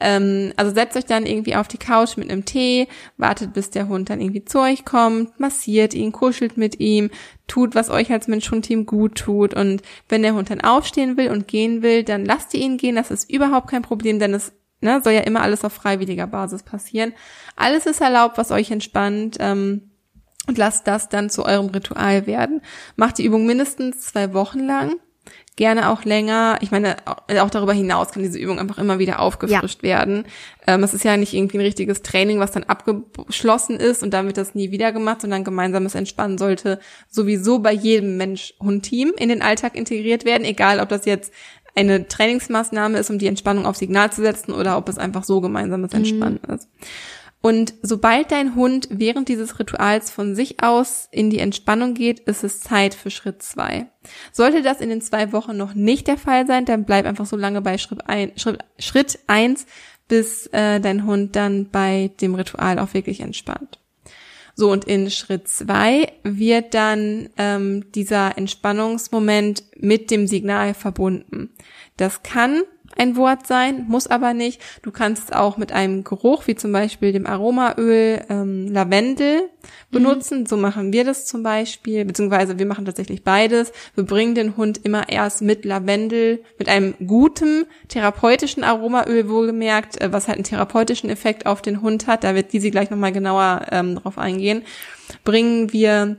Ähm, 0.00 0.52
also 0.56 0.74
setzt 0.74 0.96
euch 0.96 1.06
dann 1.06 1.24
irgendwie 1.24 1.54
auf 1.54 1.68
die 1.68 1.78
Couch 1.78 2.16
mit 2.16 2.30
einem 2.30 2.44
Tee, 2.44 2.88
wartet, 3.16 3.52
bis 3.52 3.70
der 3.70 3.86
Hund 3.86 4.10
dann 4.10 4.20
irgendwie 4.20 4.44
zu 4.44 4.58
euch 4.58 4.84
kommt, 4.84 5.38
massiert 5.42 5.92
ihn, 5.92 6.12
kuschelt 6.12 6.56
mit 6.56 6.80
ihm, 6.80 7.10
tut, 7.46 7.74
was 7.74 7.90
euch 7.90 8.10
als 8.10 8.28
Mensch-Hund-Team 8.28 8.86
gut 8.86 9.16
tut. 9.16 9.52
Und 9.52 9.82
wenn 10.08 10.22
der 10.22 10.34
Hund 10.34 10.48
dann 10.48 10.62
aufstehen 10.62 11.18
will 11.18 11.28
und 11.30 11.46
gehen 11.46 11.82
will, 11.82 12.02
dann 12.02 12.24
lasst 12.24 12.54
ihr 12.54 12.60
ihn 12.60 12.78
gehen. 12.78 12.96
Das 12.96 13.10
ist 13.10 13.30
überhaupt 13.30 13.68
kein 13.68 13.82
Problem, 13.82 14.18
denn 14.18 14.32
es 14.32 14.52
ne, 14.80 15.02
soll 15.04 15.12
ja 15.12 15.20
immer 15.20 15.42
alles 15.42 15.64
auf 15.64 15.74
freiwilliger 15.74 16.26
Basis 16.26 16.62
passieren. 16.62 17.12
Alles 17.56 17.84
ist 17.84 18.00
erlaubt, 18.00 18.38
was 18.38 18.50
euch 18.50 18.70
entspannt. 18.70 19.36
Ähm, 19.40 19.90
und 20.48 20.58
lasst 20.58 20.88
das 20.88 21.08
dann 21.08 21.30
zu 21.30 21.44
eurem 21.44 21.66
Ritual 21.66 22.26
werden. 22.26 22.62
Macht 22.96 23.18
die 23.18 23.24
Übung 23.24 23.46
mindestens 23.46 24.00
zwei 24.00 24.32
Wochen 24.32 24.60
lang 24.60 24.94
gerne 25.56 25.90
auch 25.90 26.04
länger. 26.04 26.58
Ich 26.62 26.70
meine, 26.70 26.96
auch 27.06 27.50
darüber 27.50 27.74
hinaus 27.74 28.10
kann 28.10 28.22
diese 28.22 28.38
Übung 28.38 28.58
einfach 28.58 28.78
immer 28.78 28.98
wieder 28.98 29.20
aufgefrischt 29.20 29.82
ja. 29.82 29.88
werden. 29.88 30.24
Ähm, 30.66 30.82
es 30.82 30.94
ist 30.94 31.04
ja 31.04 31.16
nicht 31.16 31.34
irgendwie 31.34 31.58
ein 31.58 31.64
richtiges 31.64 32.02
Training, 32.02 32.38
was 32.38 32.52
dann 32.52 32.64
abgeschlossen 32.64 33.76
ist 33.76 34.02
und 34.02 34.14
dann 34.14 34.26
wird 34.26 34.38
das 34.38 34.54
nie 34.54 34.70
wieder 34.70 34.92
gemacht, 34.92 35.20
sondern 35.20 35.44
gemeinsames 35.44 35.94
Entspannen 35.94 36.38
sollte 36.38 36.80
sowieso 37.10 37.58
bei 37.58 37.72
jedem 37.72 38.16
Mensch-Hund-Team 38.16 39.12
in 39.18 39.28
den 39.28 39.42
Alltag 39.42 39.76
integriert 39.76 40.24
werden, 40.24 40.44
egal 40.44 40.80
ob 40.80 40.88
das 40.88 41.04
jetzt 41.04 41.32
eine 41.74 42.06
Trainingsmaßnahme 42.08 42.98
ist, 42.98 43.10
um 43.10 43.18
die 43.18 43.26
Entspannung 43.26 43.66
auf 43.66 43.76
Signal 43.76 44.10
zu 44.12 44.22
setzen 44.22 44.52
oder 44.52 44.76
ob 44.76 44.88
es 44.88 44.98
einfach 44.98 45.24
so 45.24 45.40
gemeinsames 45.40 45.92
mhm. 45.92 45.98
Entspannen 45.98 46.40
mhm. 46.46 46.54
ist. 46.54 46.68
Und 47.42 47.74
sobald 47.82 48.30
dein 48.30 48.54
Hund 48.54 48.86
während 48.90 49.28
dieses 49.28 49.58
Rituals 49.58 50.10
von 50.12 50.36
sich 50.36 50.62
aus 50.62 51.08
in 51.10 51.28
die 51.28 51.40
Entspannung 51.40 51.94
geht, 51.94 52.20
ist 52.20 52.44
es 52.44 52.60
Zeit 52.60 52.94
für 52.94 53.10
Schritt 53.10 53.42
zwei. 53.42 53.86
Sollte 54.30 54.62
das 54.62 54.80
in 54.80 54.88
den 54.88 55.00
zwei 55.00 55.32
Wochen 55.32 55.56
noch 55.56 55.74
nicht 55.74 56.06
der 56.06 56.16
Fall 56.16 56.46
sein, 56.46 56.64
dann 56.64 56.84
bleib 56.84 57.04
einfach 57.04 57.26
so 57.26 57.36
lange 57.36 57.60
bei 57.60 57.78
Schritt, 57.78 58.08
ein, 58.08 58.30
Schritt, 58.78 59.18
eins, 59.26 59.66
bis 60.06 60.46
äh, 60.48 60.78
dein 60.78 61.04
Hund 61.04 61.34
dann 61.34 61.68
bei 61.70 62.12
dem 62.20 62.36
Ritual 62.36 62.78
auch 62.78 62.94
wirklich 62.94 63.20
entspannt. 63.20 63.80
So, 64.54 64.70
und 64.70 64.84
in 64.84 65.10
Schritt 65.10 65.48
zwei 65.48 66.12
wird 66.22 66.74
dann 66.74 67.30
ähm, 67.38 67.90
dieser 67.92 68.36
Entspannungsmoment 68.38 69.64
mit 69.78 70.10
dem 70.10 70.26
Signal 70.26 70.74
verbunden. 70.74 71.50
Das 71.96 72.22
kann 72.22 72.62
ein 72.96 73.16
Wort 73.16 73.46
sein, 73.46 73.86
muss 73.88 74.06
aber 74.06 74.34
nicht. 74.34 74.60
Du 74.82 74.90
kannst 74.90 75.34
auch 75.34 75.56
mit 75.56 75.72
einem 75.72 76.04
Geruch, 76.04 76.46
wie 76.46 76.54
zum 76.54 76.72
Beispiel 76.72 77.12
dem 77.12 77.26
Aromaöl 77.26 78.24
ähm, 78.28 78.68
Lavendel 78.68 79.48
benutzen. 79.90 80.40
Mhm. 80.40 80.46
So 80.46 80.56
machen 80.56 80.92
wir 80.92 81.04
das 81.04 81.26
zum 81.26 81.42
Beispiel, 81.42 82.04
beziehungsweise 82.04 82.58
wir 82.58 82.66
machen 82.66 82.84
tatsächlich 82.84 83.24
beides. 83.24 83.72
Wir 83.94 84.04
bringen 84.04 84.34
den 84.34 84.56
Hund 84.56 84.80
immer 84.84 85.08
erst 85.08 85.42
mit 85.42 85.64
Lavendel, 85.64 86.42
mit 86.58 86.68
einem 86.68 86.94
guten 87.06 87.66
therapeutischen 87.88 88.64
Aromaöl 88.64 89.28
wohlgemerkt, 89.28 90.00
äh, 90.00 90.12
was 90.12 90.28
halt 90.28 90.38
einen 90.38 90.44
therapeutischen 90.44 91.10
Effekt 91.10 91.46
auf 91.46 91.62
den 91.62 91.82
Hund 91.82 92.06
hat. 92.06 92.24
Da 92.24 92.34
wird 92.34 92.52
Disi 92.52 92.70
gleich 92.70 92.90
nochmal 92.90 93.12
genauer 93.12 93.66
ähm, 93.70 93.96
drauf 93.96 94.18
eingehen. 94.18 94.62
Bringen 95.24 95.72
wir 95.72 96.16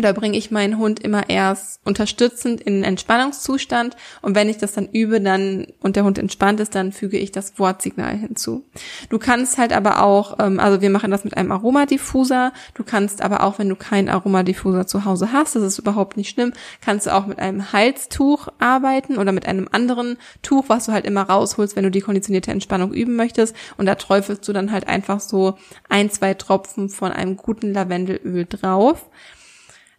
oder 0.00 0.12
bringe 0.14 0.36
ich 0.36 0.50
meinen 0.50 0.78
Hund 0.78 1.00
immer 1.00 1.28
erst 1.28 1.80
unterstützend 1.84 2.60
in 2.60 2.74
einen 2.74 2.84
Entspannungszustand 2.84 3.96
und 4.22 4.34
wenn 4.34 4.48
ich 4.48 4.56
das 4.56 4.72
dann 4.72 4.88
übe, 4.88 5.20
dann 5.20 5.66
und 5.80 5.96
der 5.96 6.04
Hund 6.04 6.18
entspannt 6.18 6.58
ist, 6.58 6.74
dann 6.74 6.92
füge 6.92 7.18
ich 7.18 7.32
das 7.32 7.58
Wortsignal 7.58 8.16
hinzu. 8.16 8.64
Du 9.10 9.18
kannst 9.18 9.58
halt 9.58 9.72
aber 9.72 10.02
auch, 10.02 10.38
ähm, 10.38 10.58
also 10.58 10.80
wir 10.80 10.90
machen 10.90 11.10
das 11.10 11.24
mit 11.24 11.36
einem 11.36 11.52
Aromadiffuser, 11.52 12.52
du 12.74 12.82
kannst 12.82 13.22
aber 13.22 13.42
auch, 13.42 13.58
wenn 13.58 13.68
du 13.68 13.76
keinen 13.76 14.08
Aromadiffuser 14.08 14.86
zu 14.86 15.04
Hause 15.04 15.32
hast, 15.32 15.54
das 15.54 15.62
ist 15.62 15.78
überhaupt 15.78 16.16
nicht 16.16 16.30
schlimm, 16.30 16.52
kannst 16.80 17.06
du 17.06 17.14
auch 17.14 17.26
mit 17.26 17.38
einem 17.38 17.72
Halstuch 17.72 18.48
arbeiten 18.58 19.18
oder 19.18 19.32
mit 19.32 19.46
einem 19.46 19.68
anderen 19.70 20.16
Tuch, 20.42 20.64
was 20.68 20.86
du 20.86 20.92
halt 20.92 21.04
immer 21.04 21.22
rausholst, 21.22 21.76
wenn 21.76 21.84
du 21.84 21.90
die 21.90 22.00
konditionierte 22.00 22.50
Entspannung 22.50 22.92
üben 22.92 23.16
möchtest 23.16 23.54
und 23.76 23.84
da 23.84 23.96
träufelst 23.96 24.48
du 24.48 24.54
dann 24.54 24.72
halt 24.72 24.88
einfach 24.88 25.20
so 25.20 25.58
ein, 25.90 26.10
zwei 26.10 26.32
Tropfen 26.34 26.88
von 26.88 27.12
einem 27.12 27.36
guten 27.36 27.74
Lavendelöl 27.74 28.46
drauf. 28.46 29.10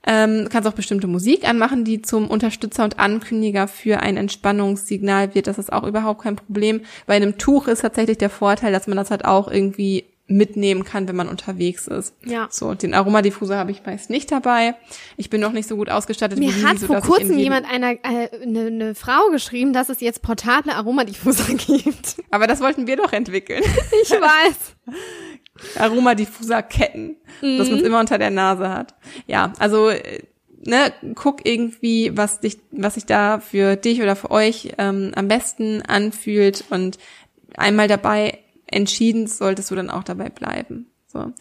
Ähm, 0.05 0.48
kannst 0.50 0.67
auch 0.67 0.74
bestimmte 0.74 1.08
Musik 1.08 1.48
anmachen, 1.48 1.84
die 1.84 2.01
zum 2.01 2.27
Unterstützer 2.27 2.84
und 2.84 2.98
Ankündiger 2.98 3.67
für 3.67 4.00
ein 4.00 4.17
Entspannungssignal 4.17 5.36
wird. 5.36 5.48
Das 5.48 5.60
ist 5.60 5.72
auch 5.72 5.84
überhaupt 5.84 6.24
kein 6.24 6.36
Problem. 6.36 6.81
Bei 7.05 7.15
einem 7.15 7.38
Tuch 7.38 7.67
ist 7.67 7.81
tatsächlich 7.81 8.17
der 8.17 8.31
Vorteil, 8.31 8.72
dass 8.72 8.88
man 8.88 8.98
das 8.98 9.12
halt 9.12 9.25
auch 9.25 9.51
irgendwie 9.51 10.05
mitnehmen 10.31 10.84
kann, 10.84 11.08
wenn 11.08 11.15
man 11.15 11.27
unterwegs 11.27 11.88
ist. 11.88 12.15
Ja. 12.24 12.48
So, 12.50 12.74
den 12.74 12.93
Aromadiffuser 12.93 13.58
habe 13.58 13.72
ich 13.72 13.86
meist 13.86 14.10
nicht 14.10 14.31
dabei. 14.31 14.75
Ich 15.17 15.29
bin 15.29 15.41
noch 15.41 15.51
nicht 15.51 15.67
so 15.67 15.75
gut 15.75 15.89
ausgestattet 15.89 16.39
Mir 16.39 16.55
wie 16.55 16.65
hat 16.65 16.79
so, 16.79 16.88
vor 16.88 17.01
kurzem 17.01 17.38
jemand 17.38 17.70
einer 17.70 17.98
eine 18.03 18.31
äh, 18.31 18.46
ne, 18.46 18.72
ne 18.72 18.96
Frau 18.96 19.29
geschrieben, 19.29 19.74
dass 19.74 19.89
es 19.89 20.00
jetzt 20.00 20.22
portable 20.22 20.74
Aromadiffuser 20.74 21.53
gibt. 21.53 22.17
Aber 22.31 22.48
das 22.48 22.62
wollten 22.62 22.88
wir 22.88 22.96
doch 22.96 23.13
entwickeln. 23.13 23.63
Ich 24.01 24.12
weiß. 24.12 24.75
Aromadiffuser-Ketten, 25.75 27.17
dass 27.41 27.69
man 27.69 27.79
es 27.79 27.85
immer 27.85 27.99
unter 27.99 28.17
der 28.17 28.31
Nase 28.31 28.69
hat. 28.69 28.95
Ja, 29.27 29.53
also 29.59 29.89
äh, 29.89 30.23
ne, 30.65 30.93
guck 31.15 31.45
irgendwie, 31.45 32.15
was 32.15 32.39
dich, 32.39 32.59
was 32.71 32.95
sich 32.95 33.05
da 33.05 33.39
für 33.39 33.75
dich 33.75 34.01
oder 34.01 34.15
für 34.15 34.31
euch 34.31 34.73
ähm, 34.77 35.11
am 35.15 35.27
besten 35.27 35.81
anfühlt 35.81 36.63
und 36.69 36.97
einmal 37.55 37.87
dabei 37.87 38.39
entschieden 38.67 39.27
solltest 39.27 39.69
du 39.71 39.75
dann 39.75 39.89
auch 39.89 40.03
dabei 40.03 40.29
bleiben. 40.29 40.87
So. 41.07 41.33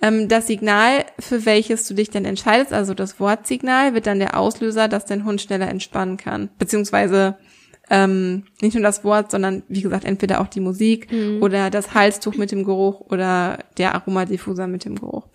Ähm, 0.00 0.28
das 0.28 0.46
Signal, 0.46 1.04
für 1.18 1.44
welches 1.44 1.86
du 1.86 1.94
dich 1.94 2.08
dann 2.08 2.24
entscheidest, 2.24 2.72
also 2.72 2.94
das 2.94 3.20
Wortsignal, 3.20 3.92
wird 3.92 4.06
dann 4.06 4.20
der 4.20 4.38
Auslöser, 4.38 4.88
dass 4.88 5.04
dein 5.04 5.24
Hund 5.24 5.42
schneller 5.42 5.68
entspannen 5.68 6.16
kann. 6.16 6.48
Beziehungsweise 6.58 7.36
ähm, 7.90 8.44
nicht 8.60 8.74
nur 8.74 8.82
das 8.82 9.04
Wort, 9.04 9.30
sondern 9.30 9.62
wie 9.68 9.82
gesagt, 9.82 10.04
entweder 10.04 10.40
auch 10.40 10.48
die 10.48 10.60
Musik 10.60 11.08
oder 11.40 11.70
das 11.70 11.94
Halstuch 11.94 12.36
mit 12.36 12.52
dem 12.52 12.64
Geruch 12.64 13.00
oder 13.00 13.58
der 13.76 13.94
Aromadiffuser 13.94 14.66
mit 14.66 14.84
dem 14.84 14.96
Geruch. 14.96 15.26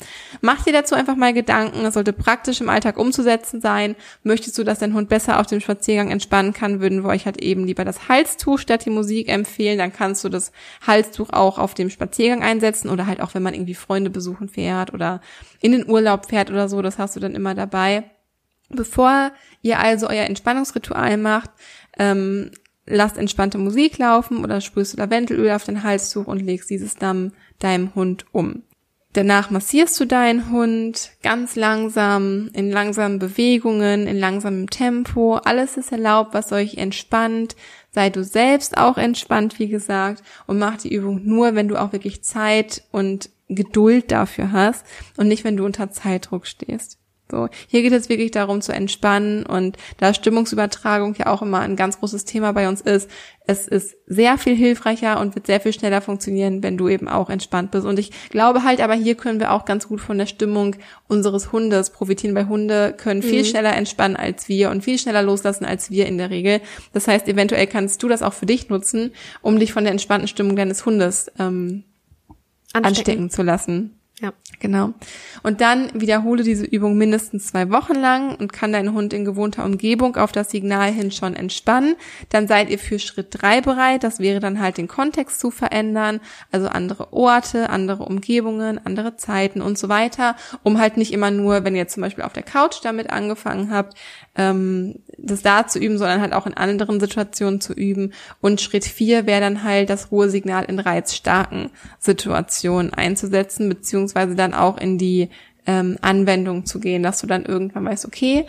Mach 0.42 0.64
dir 0.64 0.74
dazu 0.74 0.96
einfach 0.96 1.16
mal 1.16 1.34
Gedanken, 1.34 1.86
es 1.86 1.94
sollte 1.94 2.14
praktisch 2.14 2.62
im 2.62 2.70
Alltag 2.70 2.98
umzusetzen 2.98 3.62
sein. 3.62 3.96
Möchtest 4.24 4.58
du, 4.58 4.64
dass 4.64 4.80
dein 4.80 4.94
Hund 4.94 5.10
besser 5.10 5.40
auf 5.40 5.48
dem 5.48 5.62
Spaziergang 5.62 6.12
entspannen 6.12 6.54
kann, 6.54 6.82
würden 6.82 7.04
wir 7.04 7.10
euch 7.10 7.26
halt 7.26 7.42
eben 7.42 7.66
lieber 7.66 7.86
das 7.86 8.08
Halstuch 8.10 8.60
statt 8.60 8.86
die 8.86 8.90
Musik 8.90 9.30
empfehlen. 9.30 9.78
Dann 9.78 9.94
kannst 9.94 10.24
du 10.24 10.30
das 10.30 10.52
Halstuch 10.86 11.30
auch 11.32 11.58
auf 11.58 11.74
dem 11.74 11.90
Spaziergang 11.90 12.44
einsetzen 12.44 12.90
oder 12.90 13.08
halt 13.08 13.22
auch, 13.22 13.34
wenn 13.34 13.44
man 13.44 13.54
irgendwie 13.54 13.76
Freunde 13.76 14.10
besuchen 14.10 14.50
fährt 14.50 14.94
oder 14.94 15.22
in 15.62 15.72
den 15.72 15.90
Urlaub 15.90 16.28
fährt 16.28 16.52
oder 16.52 16.70
so, 16.70 16.82
das 16.82 17.00
hast 17.00 17.16
du 17.16 17.20
dann 17.20 17.36
immer 17.36 17.56
dabei. 17.56 18.04
Bevor 18.76 19.32
ihr 19.62 19.80
also 19.80 20.08
euer 20.08 20.26
Entspannungsritual 20.26 21.18
macht, 21.18 21.52
ähm, 21.98 22.52
lasst 22.86 23.18
entspannte 23.18 23.58
Musik 23.58 23.98
laufen 23.98 24.44
oder 24.44 24.62
sprühst 24.62 24.94
du 24.94 24.98
Lavendelöl 24.98 25.52
auf 25.52 25.64
dein 25.64 25.84
Halstuch 25.84 26.28
und 26.28 26.40
legst 26.40 26.70
dieses 26.70 26.96
dann 26.96 27.34
deinem 27.60 27.96
Hund 27.96 28.26
um. 28.32 28.64
Danach 29.14 29.52
massierst 29.52 30.00
du 30.00 30.06
deinen 30.06 30.50
Hund 30.50 31.12
ganz 31.22 31.56
langsam, 31.56 32.50
in 32.54 32.72
langsamen 32.72 33.20
Bewegungen, 33.20 34.08
in 34.08 34.18
langsamem 34.18 34.72
Tempo. 34.72 35.36
Alles 35.36 35.78
ist 35.78 35.92
erlaubt, 35.92 36.34
was 36.34 36.52
euch 36.52 36.78
entspannt. 36.78 37.56
Sei 37.92 38.10
du 38.10 38.24
selbst 38.24 38.76
auch 38.76 38.98
entspannt, 38.98 39.60
wie 39.60 39.68
gesagt, 39.68 40.24
und 40.48 40.58
mach 40.58 40.78
die 40.78 40.92
Übung 40.92 41.22
nur, 41.26 41.54
wenn 41.54 41.68
du 41.68 41.80
auch 41.80 41.94
wirklich 41.94 42.24
Zeit 42.24 42.84
und 42.92 43.30
Geduld 43.50 44.12
dafür 44.12 44.52
hast 44.52 44.84
und 45.18 45.28
nicht, 45.28 45.44
wenn 45.44 45.58
du 45.58 45.66
unter 45.66 45.92
Zeitdruck 45.92 46.48
stehst. 46.48 46.98
So, 47.34 47.50
hier 47.68 47.82
geht 47.82 47.94
es 47.94 48.10
wirklich 48.10 48.30
darum 48.30 48.62
zu 48.62 48.72
entspannen 48.72 49.44
und 49.44 49.78
da 49.98 50.14
Stimmungsübertragung 50.14 51.16
ja 51.16 51.34
auch 51.34 51.42
immer 51.42 51.62
ein 51.62 51.76
ganz 51.76 52.00
großes 52.00 52.26
Thema 52.26 52.54
bei 52.54 52.68
uns 52.68 52.80
ist, 52.80 53.10
es 53.48 53.68
ist 53.68 53.96
sehr 54.06 54.38
viel 54.38 54.56
hilfreicher 54.56 55.20
und 55.20 55.34
wird 55.34 55.48
sehr 55.48 55.60
viel 55.60 55.74
schneller 55.74 56.00
funktionieren, 56.00 56.62
wenn 56.62 56.78
du 56.78 56.88
eben 56.88 57.08
auch 57.08 57.32
entspannt 57.32 57.72
bist. 57.72 57.88
Und 57.88 57.98
ich 57.98 58.12
glaube 58.30 58.64
halt, 58.64 58.82
aber 58.82 58.94
hier 58.94 59.16
können 59.16 59.40
wir 59.40 59.52
auch 59.52 59.66
ganz 59.66 59.88
gut 59.88 60.00
von 60.00 60.20
der 60.20 60.28
Stimmung 60.28 60.76
unseres 61.08 61.52
Hundes 61.52 61.90
profitieren, 61.90 62.36
weil 62.36 62.48
Hunde 62.48 62.94
können 62.96 63.24
viel 63.24 63.44
schneller 63.46 63.76
entspannen 63.76 64.16
als 64.16 64.48
wir 64.48 64.70
und 64.70 64.84
viel 64.84 65.00
schneller 65.00 65.24
loslassen 65.24 65.66
als 65.66 65.90
wir 65.90 66.06
in 66.06 66.20
der 66.20 66.30
Regel. 66.30 66.62
Das 66.94 67.08
heißt, 67.08 67.28
eventuell 67.28 67.66
kannst 67.66 68.04
du 68.04 68.08
das 68.08 68.22
auch 68.22 68.34
für 68.34 68.46
dich 68.46 68.70
nutzen, 68.70 69.12
um 69.42 69.58
dich 69.58 69.74
von 69.74 69.86
der 69.86 69.92
entspannten 69.92 70.28
Stimmung 70.28 70.56
deines 70.56 70.86
Hundes 70.86 71.32
ähm, 71.40 71.84
anstecken 72.74 73.32
zu 73.32 73.42
lassen. 73.42 74.00
Ja. 74.24 74.32
Genau. 74.62 74.94
Und 75.42 75.60
dann 75.60 75.90
wiederhole 75.94 76.44
diese 76.44 76.64
Übung 76.64 76.98
mindestens 76.98 77.48
zwei 77.48 77.70
Wochen 77.72 77.96
lang 77.96 78.38
und 78.38 78.54
kann 78.54 78.72
dein 78.72 78.94
Hund 78.94 79.12
in 79.12 79.26
gewohnter 79.26 79.66
Umgebung 79.66 80.16
auf 80.16 80.32
das 80.32 80.50
Signal 80.50 80.94
hin 80.94 81.12
schon 81.12 81.36
entspannen. 81.36 81.98
Dann 82.30 82.48
seid 82.48 82.70
ihr 82.70 82.80
für 82.80 83.00
Schritt 83.00 83.28
drei 83.32 83.60
bereit. 83.60 84.06
Das 84.06 84.20
wäre 84.20 84.40
dann 84.40 84.62
halt 84.62 84.78
den 84.78 84.88
Kontext 84.88 85.42
zu 85.42 85.52
verändern, 85.52 86.22
also 86.54 86.70
andere 86.70 87.12
Orte, 87.12 87.70
andere 87.70 88.06
Umgebungen, 88.06 88.80
andere 88.86 89.18
Zeiten 89.18 89.62
und 89.62 89.78
so 89.78 89.90
weiter, 89.90 90.38
um 90.64 90.80
halt 90.80 90.96
nicht 90.96 91.12
immer 91.12 91.30
nur, 91.30 91.66
wenn 91.66 91.76
ihr 91.76 91.90
zum 91.90 92.00
Beispiel 92.00 92.24
auf 92.24 92.32
der 92.32 92.44
Couch 92.44 92.78
damit 92.82 93.10
angefangen 93.10 93.72
habt, 93.72 93.98
ähm, 94.36 95.00
das 95.18 95.42
da 95.42 95.68
zu 95.68 95.80
üben, 95.80 95.98
sondern 95.98 96.22
halt 96.22 96.34
auch 96.34 96.48
in 96.48 96.56
anderen 96.56 97.00
Situationen 97.00 97.62
zu 97.62 97.74
üben. 97.74 98.14
Und 98.42 98.62
Schritt 98.62 98.86
vier 98.86 99.26
wäre 99.26 99.42
dann 99.42 99.64
halt 99.64 99.90
das 99.90 100.12
Ruhesignal 100.12 100.66
in 100.66 100.80
reizstarken 100.80 101.70
Situationen 102.00 102.94
einzusetzen, 102.94 103.70
beziehungsweise 103.70 104.36
dann 104.36 104.54
auch 104.54 104.78
in 104.78 104.98
die 104.98 105.30
ähm, 105.66 105.98
Anwendung 106.02 106.66
zu 106.66 106.80
gehen, 106.80 107.04
dass 107.04 107.22
du 107.22 107.28
dann 107.28 107.46
irgendwann 107.46 107.86
weißt, 107.86 108.06
okay, 108.06 108.46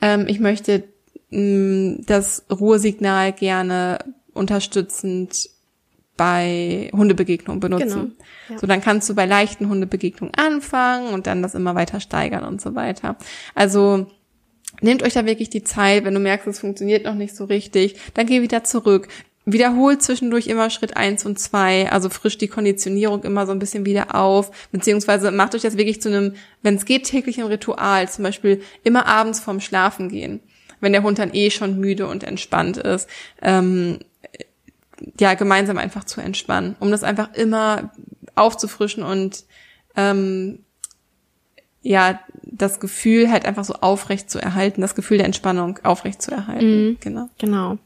ähm, 0.00 0.26
ich 0.28 0.38
möchte 0.38 0.84
mh, 1.30 2.02
das 2.06 2.44
Ruhesignal 2.50 3.32
gerne 3.32 3.98
unterstützend 4.34 5.50
bei 6.16 6.90
Hundebegegnungen 6.92 7.60
benutzen. 7.60 7.88
Genau, 7.88 8.10
ja. 8.50 8.58
So, 8.58 8.66
dann 8.66 8.82
kannst 8.82 9.08
du 9.08 9.14
bei 9.14 9.26
leichten 9.26 9.68
Hundebegegnungen 9.68 10.34
anfangen 10.34 11.14
und 11.14 11.26
dann 11.26 11.42
das 11.42 11.54
immer 11.54 11.74
weiter 11.74 12.00
steigern 12.00 12.44
und 12.44 12.60
so 12.60 12.74
weiter. 12.74 13.16
Also, 13.54 14.06
Nehmt 14.80 15.02
euch 15.02 15.12
da 15.12 15.26
wirklich 15.26 15.50
die 15.50 15.62
Zeit, 15.62 16.04
wenn 16.04 16.14
du 16.14 16.20
merkst, 16.20 16.46
es 16.46 16.60
funktioniert 16.60 17.04
noch 17.04 17.14
nicht 17.14 17.36
so 17.36 17.44
richtig, 17.44 17.96
dann 18.14 18.26
geh 18.26 18.42
wieder 18.42 18.64
zurück. 18.64 19.08
Wiederholt 19.44 20.02
zwischendurch 20.02 20.46
immer 20.46 20.70
Schritt 20.70 20.96
eins 20.96 21.26
und 21.26 21.38
zwei, 21.38 21.90
also 21.90 22.08
frisch 22.10 22.38
die 22.38 22.48
Konditionierung 22.48 23.24
immer 23.24 23.44
so 23.44 23.52
ein 23.52 23.58
bisschen 23.58 23.84
wieder 23.84 24.14
auf, 24.14 24.68
beziehungsweise 24.70 25.32
macht 25.32 25.54
euch 25.54 25.62
das 25.62 25.76
wirklich 25.76 26.00
zu 26.00 26.08
einem, 26.10 26.34
wenn 26.62 26.76
es 26.76 26.84
geht, 26.84 27.04
täglichen 27.04 27.44
Ritual, 27.44 28.08
zum 28.08 28.22
Beispiel 28.22 28.62
immer 28.84 29.06
abends 29.06 29.40
vorm 29.40 29.60
Schlafen 29.60 30.08
gehen, 30.08 30.40
wenn 30.80 30.92
der 30.92 31.02
Hund 31.02 31.18
dann 31.18 31.34
eh 31.34 31.50
schon 31.50 31.80
müde 31.80 32.06
und 32.06 32.22
entspannt 32.22 32.76
ist, 32.76 33.08
ähm, 33.40 33.98
ja, 35.18 35.34
gemeinsam 35.34 35.78
einfach 35.78 36.04
zu 36.04 36.20
entspannen, 36.20 36.76
um 36.78 36.92
das 36.92 37.02
einfach 37.02 37.34
immer 37.34 37.92
aufzufrischen 38.36 39.02
und 39.02 39.44
ähm, 39.96 40.60
ja, 41.82 42.20
das 42.44 42.80
Gefühl 42.80 43.30
halt 43.30 43.44
einfach 43.44 43.64
so 43.64 43.74
aufrecht 43.74 44.30
zu 44.30 44.38
erhalten, 44.38 44.80
das 44.80 44.94
Gefühl 44.94 45.18
der 45.18 45.26
Entspannung 45.26 45.78
aufrecht 45.82 46.22
zu 46.22 46.30
erhalten. 46.30 46.96
Genau. 47.00 47.28
Genau. 47.38 47.78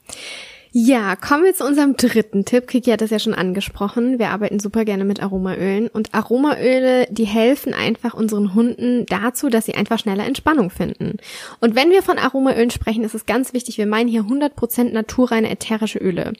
Ja, 0.78 1.16
kommen 1.16 1.44
wir 1.44 1.54
zu 1.54 1.64
unserem 1.64 1.96
dritten 1.96 2.44
Tipp. 2.44 2.66
Kiki 2.66 2.90
hat 2.90 3.00
das 3.00 3.08
ja 3.08 3.18
schon 3.18 3.32
angesprochen. 3.32 4.18
Wir 4.18 4.28
arbeiten 4.28 4.60
super 4.60 4.84
gerne 4.84 5.06
mit 5.06 5.22
Aromaölen 5.22 5.88
und 5.88 6.12
Aromaöle, 6.12 7.06
die 7.10 7.24
helfen 7.24 7.72
einfach 7.72 8.12
unseren 8.12 8.52
Hunden 8.52 9.06
dazu, 9.06 9.48
dass 9.48 9.64
sie 9.64 9.74
einfach 9.74 9.98
schneller 9.98 10.26
Entspannung 10.26 10.68
finden. 10.68 11.16
Und 11.60 11.76
wenn 11.76 11.90
wir 11.90 12.02
von 12.02 12.18
Aromaölen 12.18 12.70
sprechen, 12.70 13.04
ist 13.04 13.14
es 13.14 13.24
ganz 13.24 13.54
wichtig, 13.54 13.78
wir 13.78 13.86
meinen 13.86 14.10
hier 14.10 14.24
100% 14.24 14.92
naturreine 14.92 15.48
ätherische 15.48 15.98
Öle. 15.98 16.34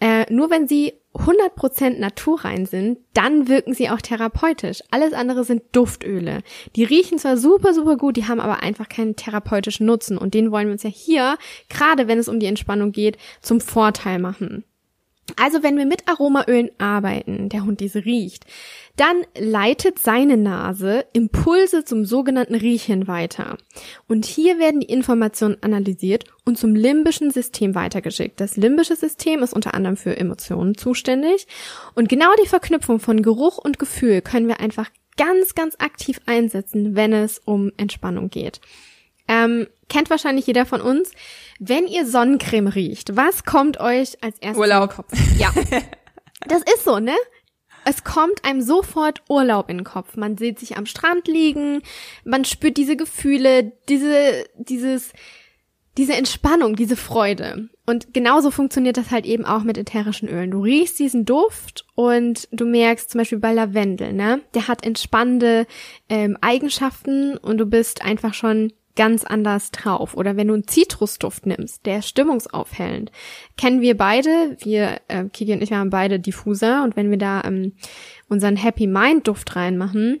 Äh, 0.00 0.32
nur 0.32 0.50
wenn 0.50 0.66
sie 0.66 0.94
100% 1.14 1.98
naturrein 1.98 2.66
sind, 2.66 2.98
dann 3.14 3.48
wirken 3.48 3.74
sie 3.74 3.90
auch 3.90 4.00
therapeutisch. 4.00 4.80
Alles 4.90 5.12
andere 5.12 5.44
sind 5.44 5.62
Duftöle. 5.72 6.42
Die 6.76 6.84
riechen 6.84 7.18
zwar 7.18 7.36
super, 7.36 7.74
super 7.74 7.96
gut, 7.96 8.16
die 8.16 8.26
haben 8.26 8.40
aber 8.40 8.62
einfach 8.62 8.88
keinen 8.88 9.16
therapeutischen 9.16 9.86
Nutzen. 9.86 10.16
Und 10.16 10.34
den 10.34 10.52
wollen 10.52 10.68
wir 10.68 10.72
uns 10.72 10.84
ja 10.84 10.90
hier, 10.90 11.36
gerade 11.68 12.08
wenn 12.08 12.18
es 12.18 12.28
um 12.28 12.38
die 12.38 12.46
Entspannung 12.46 12.92
geht, 12.92 13.18
zum 13.42 13.60
Vorteil 13.60 14.18
machen. 14.18 14.64
Also 15.36 15.62
wenn 15.62 15.76
wir 15.76 15.86
mit 15.86 16.08
Aromaölen 16.08 16.70
arbeiten, 16.78 17.48
der 17.48 17.64
Hund 17.64 17.80
diese 17.80 18.04
riecht, 18.04 18.44
dann 18.96 19.24
leitet 19.38 19.98
seine 19.98 20.36
Nase 20.36 21.06
Impulse 21.12 21.84
zum 21.84 22.04
sogenannten 22.04 22.54
Riechen 22.54 23.08
weiter. 23.08 23.56
Und 24.08 24.26
hier 24.26 24.58
werden 24.58 24.80
die 24.80 24.92
Informationen 24.92 25.56
analysiert 25.62 26.24
und 26.44 26.58
zum 26.58 26.74
limbischen 26.74 27.30
System 27.30 27.74
weitergeschickt. 27.74 28.40
Das 28.40 28.56
limbische 28.56 28.96
System 28.96 29.42
ist 29.42 29.54
unter 29.54 29.74
anderem 29.74 29.96
für 29.96 30.16
Emotionen 30.16 30.76
zuständig. 30.76 31.46
Und 31.94 32.08
genau 32.08 32.30
die 32.42 32.48
Verknüpfung 32.48 33.00
von 33.00 33.22
Geruch 33.22 33.58
und 33.58 33.78
Gefühl 33.78 34.20
können 34.20 34.48
wir 34.48 34.60
einfach 34.60 34.90
ganz, 35.16 35.54
ganz 35.54 35.76
aktiv 35.78 36.20
einsetzen, 36.26 36.94
wenn 36.96 37.12
es 37.12 37.40
um 37.44 37.72
Entspannung 37.76 38.30
geht. 38.30 38.60
Ähm, 39.30 39.68
kennt 39.88 40.10
wahrscheinlich 40.10 40.46
jeder 40.48 40.66
von 40.66 40.80
uns. 40.80 41.12
Wenn 41.60 41.86
ihr 41.86 42.04
Sonnencreme 42.04 42.66
riecht, 42.66 43.16
was 43.16 43.44
kommt 43.44 43.78
euch 43.78 44.22
als 44.24 44.36
erstes 44.40 44.58
Urlaub. 44.58 44.82
in 44.82 44.88
den 44.88 44.96
Kopf? 44.96 45.38
Ja. 45.38 45.52
Das 46.46 46.62
ist 46.62 46.84
so, 46.84 47.00
ne? 47.00 47.14
Es 47.84 48.02
kommt 48.02 48.46
einem 48.46 48.62
sofort 48.62 49.22
Urlaub 49.28 49.68
in 49.68 49.76
den 49.76 49.84
Kopf. 49.84 50.16
Man 50.16 50.38
sieht 50.38 50.58
sich 50.58 50.78
am 50.78 50.86
Strand 50.86 51.28
liegen, 51.28 51.82
man 52.24 52.46
spürt 52.46 52.78
diese 52.78 52.96
Gefühle, 52.96 53.72
diese, 53.90 54.46
dieses, 54.56 55.12
diese 55.98 56.14
Entspannung, 56.14 56.76
diese 56.76 56.96
Freude. 56.96 57.68
Und 57.84 58.14
genauso 58.14 58.50
funktioniert 58.50 58.96
das 58.96 59.10
halt 59.10 59.26
eben 59.26 59.44
auch 59.44 59.64
mit 59.64 59.76
ätherischen 59.76 60.30
Ölen. 60.30 60.50
Du 60.50 60.62
riechst 60.62 60.98
diesen 60.98 61.26
Duft 61.26 61.84
und 61.94 62.48
du 62.52 62.64
merkst 62.64 63.10
zum 63.10 63.18
Beispiel 63.18 63.38
bei 63.38 63.52
Lavendel, 63.52 64.14
ne? 64.14 64.40
Der 64.54 64.66
hat 64.66 64.82
entspannende 64.82 65.66
ähm, 66.08 66.38
Eigenschaften 66.40 67.36
und 67.36 67.58
du 67.58 67.66
bist 67.66 68.02
einfach 68.02 68.32
schon 68.32 68.72
ganz 68.96 69.24
anders 69.24 69.70
drauf. 69.70 70.14
Oder 70.14 70.36
wenn 70.36 70.48
du 70.48 70.54
einen 70.54 70.66
Zitrusduft 70.66 71.46
nimmst, 71.46 71.86
der 71.86 71.98
ist 71.98 72.08
stimmungsaufhellend. 72.08 73.12
Kennen 73.56 73.80
wir 73.80 73.96
beide, 73.96 74.56
wir, 74.60 75.00
äh, 75.08 75.24
Kiki 75.32 75.52
und 75.52 75.62
ich, 75.62 75.72
haben 75.72 75.90
beide 75.90 76.18
Diffuser 76.20 76.82
und 76.84 76.96
wenn 76.96 77.10
wir 77.10 77.18
da 77.18 77.42
ähm, 77.44 77.74
unseren 78.28 78.56
Happy 78.56 78.86
Mind 78.86 79.26
Duft 79.28 79.54
reinmachen, 79.56 80.20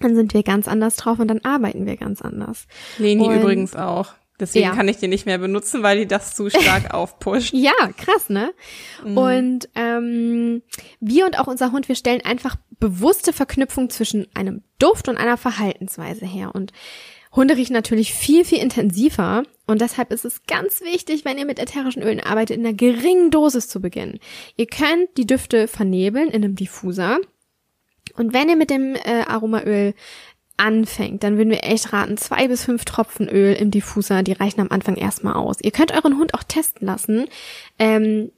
dann 0.00 0.14
sind 0.14 0.32
wir 0.34 0.42
ganz 0.42 0.66
anders 0.66 0.96
drauf 0.96 1.18
und 1.18 1.28
dann 1.28 1.44
arbeiten 1.44 1.84
wir 1.86 1.96
ganz 1.96 2.22
anders. 2.22 2.66
Leni 2.98 3.26
Und- 3.26 3.36
übrigens 3.40 3.76
auch. 3.76 4.14
Deswegen 4.38 4.64
Ja. 4.64 4.74
kann 4.74 4.88
ich 4.88 4.96
die 4.96 5.06
nicht 5.06 5.26
mehr 5.26 5.36
benutzen, 5.36 5.82
weil 5.82 5.98
die 5.98 6.06
das 6.06 6.34
zu 6.34 6.48
stark 6.48 6.94
aufpusht. 6.94 7.52
Ja, 7.52 7.72
krass, 7.98 8.30
ne? 8.30 8.54
Und 9.04 9.68
ähm, 9.74 10.62
wir 10.98 11.26
und 11.26 11.38
auch 11.38 11.46
unser 11.46 11.72
Hund, 11.72 11.88
wir 11.90 11.94
stellen 11.94 12.22
einfach 12.24 12.56
bewusste 12.78 13.34
Verknüpfung 13.34 13.90
zwischen 13.90 14.26
einem 14.34 14.62
Duft 14.78 15.08
und 15.10 15.18
einer 15.18 15.36
Verhaltensweise 15.36 16.24
her. 16.24 16.54
Und 16.54 16.72
Hunde 17.32 17.56
riechen 17.56 17.74
natürlich 17.74 18.12
viel, 18.12 18.44
viel 18.44 18.58
intensiver. 18.58 19.44
Und 19.66 19.80
deshalb 19.80 20.12
ist 20.12 20.24
es 20.24 20.42
ganz 20.46 20.80
wichtig, 20.80 21.24
wenn 21.24 21.38
ihr 21.38 21.46
mit 21.46 21.58
ätherischen 21.58 22.02
Ölen 22.02 22.20
arbeitet, 22.20 22.56
in 22.56 22.66
einer 22.66 22.74
geringen 22.74 23.30
Dosis 23.30 23.68
zu 23.68 23.80
beginnen. 23.80 24.18
Ihr 24.56 24.66
könnt 24.66 25.16
die 25.16 25.26
Düfte 25.26 25.68
vernebeln 25.68 26.28
in 26.28 26.44
einem 26.44 26.56
Diffuser. 26.56 27.18
Und 28.16 28.32
wenn 28.32 28.48
ihr 28.48 28.56
mit 28.56 28.70
dem 28.70 28.96
äh, 28.96 29.22
Aromaöl 29.28 29.94
anfängt, 30.56 31.22
dann 31.22 31.38
würden 31.38 31.50
wir 31.50 31.64
echt 31.64 31.92
raten, 31.92 32.16
zwei 32.16 32.48
bis 32.48 32.64
fünf 32.64 32.84
Tropfen 32.84 33.28
Öl 33.28 33.54
im 33.54 33.70
Diffuser, 33.70 34.22
die 34.22 34.32
reichen 34.32 34.60
am 34.60 34.70
Anfang 34.70 34.96
erstmal 34.96 35.34
aus. 35.34 35.58
Ihr 35.62 35.70
könnt 35.70 35.92
euren 35.92 36.18
Hund 36.18 36.34
auch 36.34 36.42
testen 36.42 36.86
lassen. 36.86 37.26
Ähm, 37.78 38.30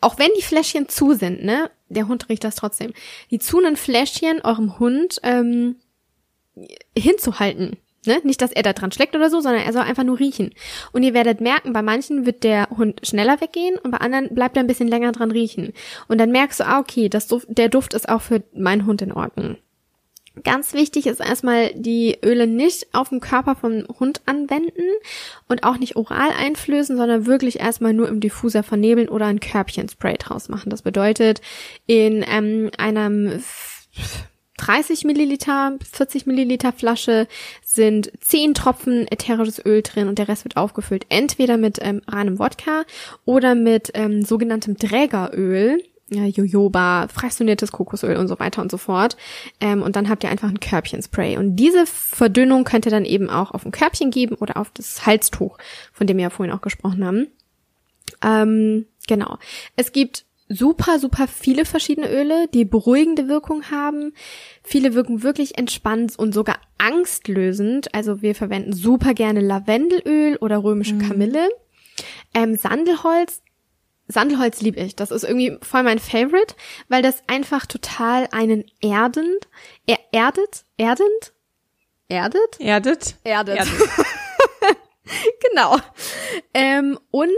auch 0.00 0.18
wenn 0.18 0.30
die 0.38 0.44
Fläschchen 0.44 0.88
zu 0.88 1.14
sind, 1.14 1.42
ne? 1.44 1.70
Der 1.88 2.06
Hund 2.06 2.28
riecht 2.28 2.44
das 2.44 2.54
trotzdem. 2.54 2.92
Die 3.30 3.38
zu 3.38 3.58
einen 3.58 3.76
Fläschchen 3.76 4.40
eurem 4.42 4.78
Hund 4.78 5.20
ähm, 5.22 5.76
hinzuhalten. 6.96 7.76
Ne? 8.06 8.20
Nicht, 8.24 8.40
dass 8.40 8.52
er 8.52 8.62
da 8.62 8.72
dran 8.72 8.92
schleckt 8.92 9.14
oder 9.14 9.28
so, 9.28 9.40
sondern 9.40 9.62
er 9.62 9.72
soll 9.72 9.82
einfach 9.82 10.04
nur 10.04 10.18
riechen. 10.18 10.52
Und 10.92 11.02
ihr 11.02 11.14
werdet 11.14 11.40
merken, 11.40 11.72
bei 11.72 11.82
manchen 11.82 12.24
wird 12.24 12.44
der 12.44 12.68
Hund 12.70 13.06
schneller 13.06 13.40
weggehen 13.40 13.78
und 13.78 13.90
bei 13.90 13.98
anderen 13.98 14.34
bleibt 14.34 14.56
er 14.56 14.62
ein 14.62 14.66
bisschen 14.66 14.88
länger 14.88 15.12
dran 15.12 15.30
riechen. 15.30 15.72
Und 16.08 16.18
dann 16.18 16.30
merkst 16.30 16.60
du, 16.60 16.66
ah, 16.66 16.78
okay, 16.78 17.08
das 17.08 17.26
Duft, 17.26 17.46
der 17.50 17.68
Duft 17.68 17.92
ist 17.92 18.08
auch 18.08 18.22
für 18.22 18.42
meinen 18.54 18.86
Hund 18.86 19.02
in 19.02 19.12
Ordnung. 19.12 19.56
Ganz 20.44 20.72
wichtig 20.72 21.06
ist 21.06 21.20
erstmal, 21.20 21.72
die 21.74 22.16
Öle 22.24 22.46
nicht 22.46 22.94
auf 22.94 23.08
dem 23.08 23.20
Körper 23.20 23.56
vom 23.56 23.84
Hund 23.98 24.22
anwenden 24.26 24.84
und 25.48 25.64
auch 25.64 25.76
nicht 25.76 25.96
oral 25.96 26.30
einflößen, 26.30 26.96
sondern 26.96 27.26
wirklich 27.26 27.58
erstmal 27.58 27.92
nur 27.92 28.08
im 28.08 28.20
Diffuser 28.20 28.62
vernebeln 28.62 29.08
oder 29.08 29.26
ein 29.26 29.40
Körbchenspray 29.40 30.16
draus 30.18 30.48
machen. 30.48 30.70
Das 30.70 30.82
bedeutet, 30.82 31.40
in 31.86 32.24
ähm, 32.26 32.70
einem 32.78 33.42
30 34.60 35.04
Milliliter, 35.04 35.78
40 35.90 36.26
Milliliter 36.26 36.72
Flasche 36.72 37.26
sind 37.72 38.10
10 38.20 38.54
Tropfen 38.54 39.06
ätherisches 39.06 39.64
Öl 39.64 39.82
drin 39.82 40.08
und 40.08 40.18
der 40.18 40.26
Rest 40.26 40.44
wird 40.44 40.56
aufgefüllt 40.56 41.06
entweder 41.08 41.56
mit 41.56 41.78
ähm, 41.80 42.02
reinem 42.08 42.40
Wodka 42.40 42.82
oder 43.24 43.54
mit 43.54 43.92
ähm, 43.94 44.24
sogenanntem 44.24 44.76
Trägeröl, 44.76 45.80
ja, 46.08 46.24
Jojoba, 46.24 47.06
fractioniertes 47.06 47.70
Kokosöl 47.70 48.16
und 48.16 48.26
so 48.26 48.40
weiter 48.40 48.60
und 48.60 48.72
so 48.72 48.76
fort. 48.76 49.16
Ähm, 49.60 49.82
und 49.82 49.94
dann 49.94 50.08
habt 50.08 50.24
ihr 50.24 50.30
einfach 50.30 50.48
ein 50.48 50.58
Körbchenspray. 50.58 51.36
Und 51.36 51.54
diese 51.54 51.86
Verdünnung 51.86 52.64
könnt 52.64 52.86
ihr 52.86 52.90
dann 52.90 53.04
eben 53.04 53.30
auch 53.30 53.52
auf 53.52 53.64
ein 53.64 53.70
Körbchen 53.70 54.10
geben 54.10 54.34
oder 54.34 54.56
auf 54.56 54.70
das 54.74 55.06
Halstuch, 55.06 55.56
von 55.92 56.08
dem 56.08 56.16
wir 56.16 56.24
ja 56.24 56.30
vorhin 56.30 56.52
auch 56.52 56.62
gesprochen 56.62 57.04
haben. 57.04 57.28
Ähm, 58.24 58.86
genau. 59.06 59.38
Es 59.76 59.92
gibt 59.92 60.24
super, 60.50 60.98
super 60.98 61.28
viele 61.28 61.64
verschiedene 61.64 62.10
Öle, 62.10 62.48
die 62.48 62.64
beruhigende 62.64 63.28
Wirkung 63.28 63.70
haben. 63.70 64.12
Viele 64.62 64.94
wirken 64.94 65.22
wirklich 65.22 65.56
entspannt 65.56 66.18
und 66.18 66.34
sogar 66.34 66.56
angstlösend. 66.76 67.94
Also 67.94 68.20
wir 68.20 68.34
verwenden 68.34 68.72
super 68.72 69.14
gerne 69.14 69.40
Lavendelöl 69.40 70.36
oder 70.36 70.62
römische 70.62 70.98
Kamille. 70.98 71.48
Ähm, 72.34 72.56
Sandelholz. 72.56 73.42
Sandelholz 74.08 74.60
liebe 74.60 74.80
ich. 74.80 74.96
Das 74.96 75.12
ist 75.12 75.22
irgendwie 75.22 75.56
voll 75.62 75.84
mein 75.84 76.00
Favorite, 76.00 76.56
weil 76.88 77.00
das 77.00 77.22
einfach 77.28 77.66
total 77.66 78.26
einen 78.32 78.64
erdend, 78.80 79.48
er, 79.86 79.98
erdet, 80.10 80.64
erdend, 80.76 81.32
erdet, 82.08 82.58
Erdet? 82.58 83.16
erdet. 83.24 83.58
Erdet. 83.58 83.72
Genau. 85.50 85.76
Ähm, 86.54 86.96
und 87.10 87.28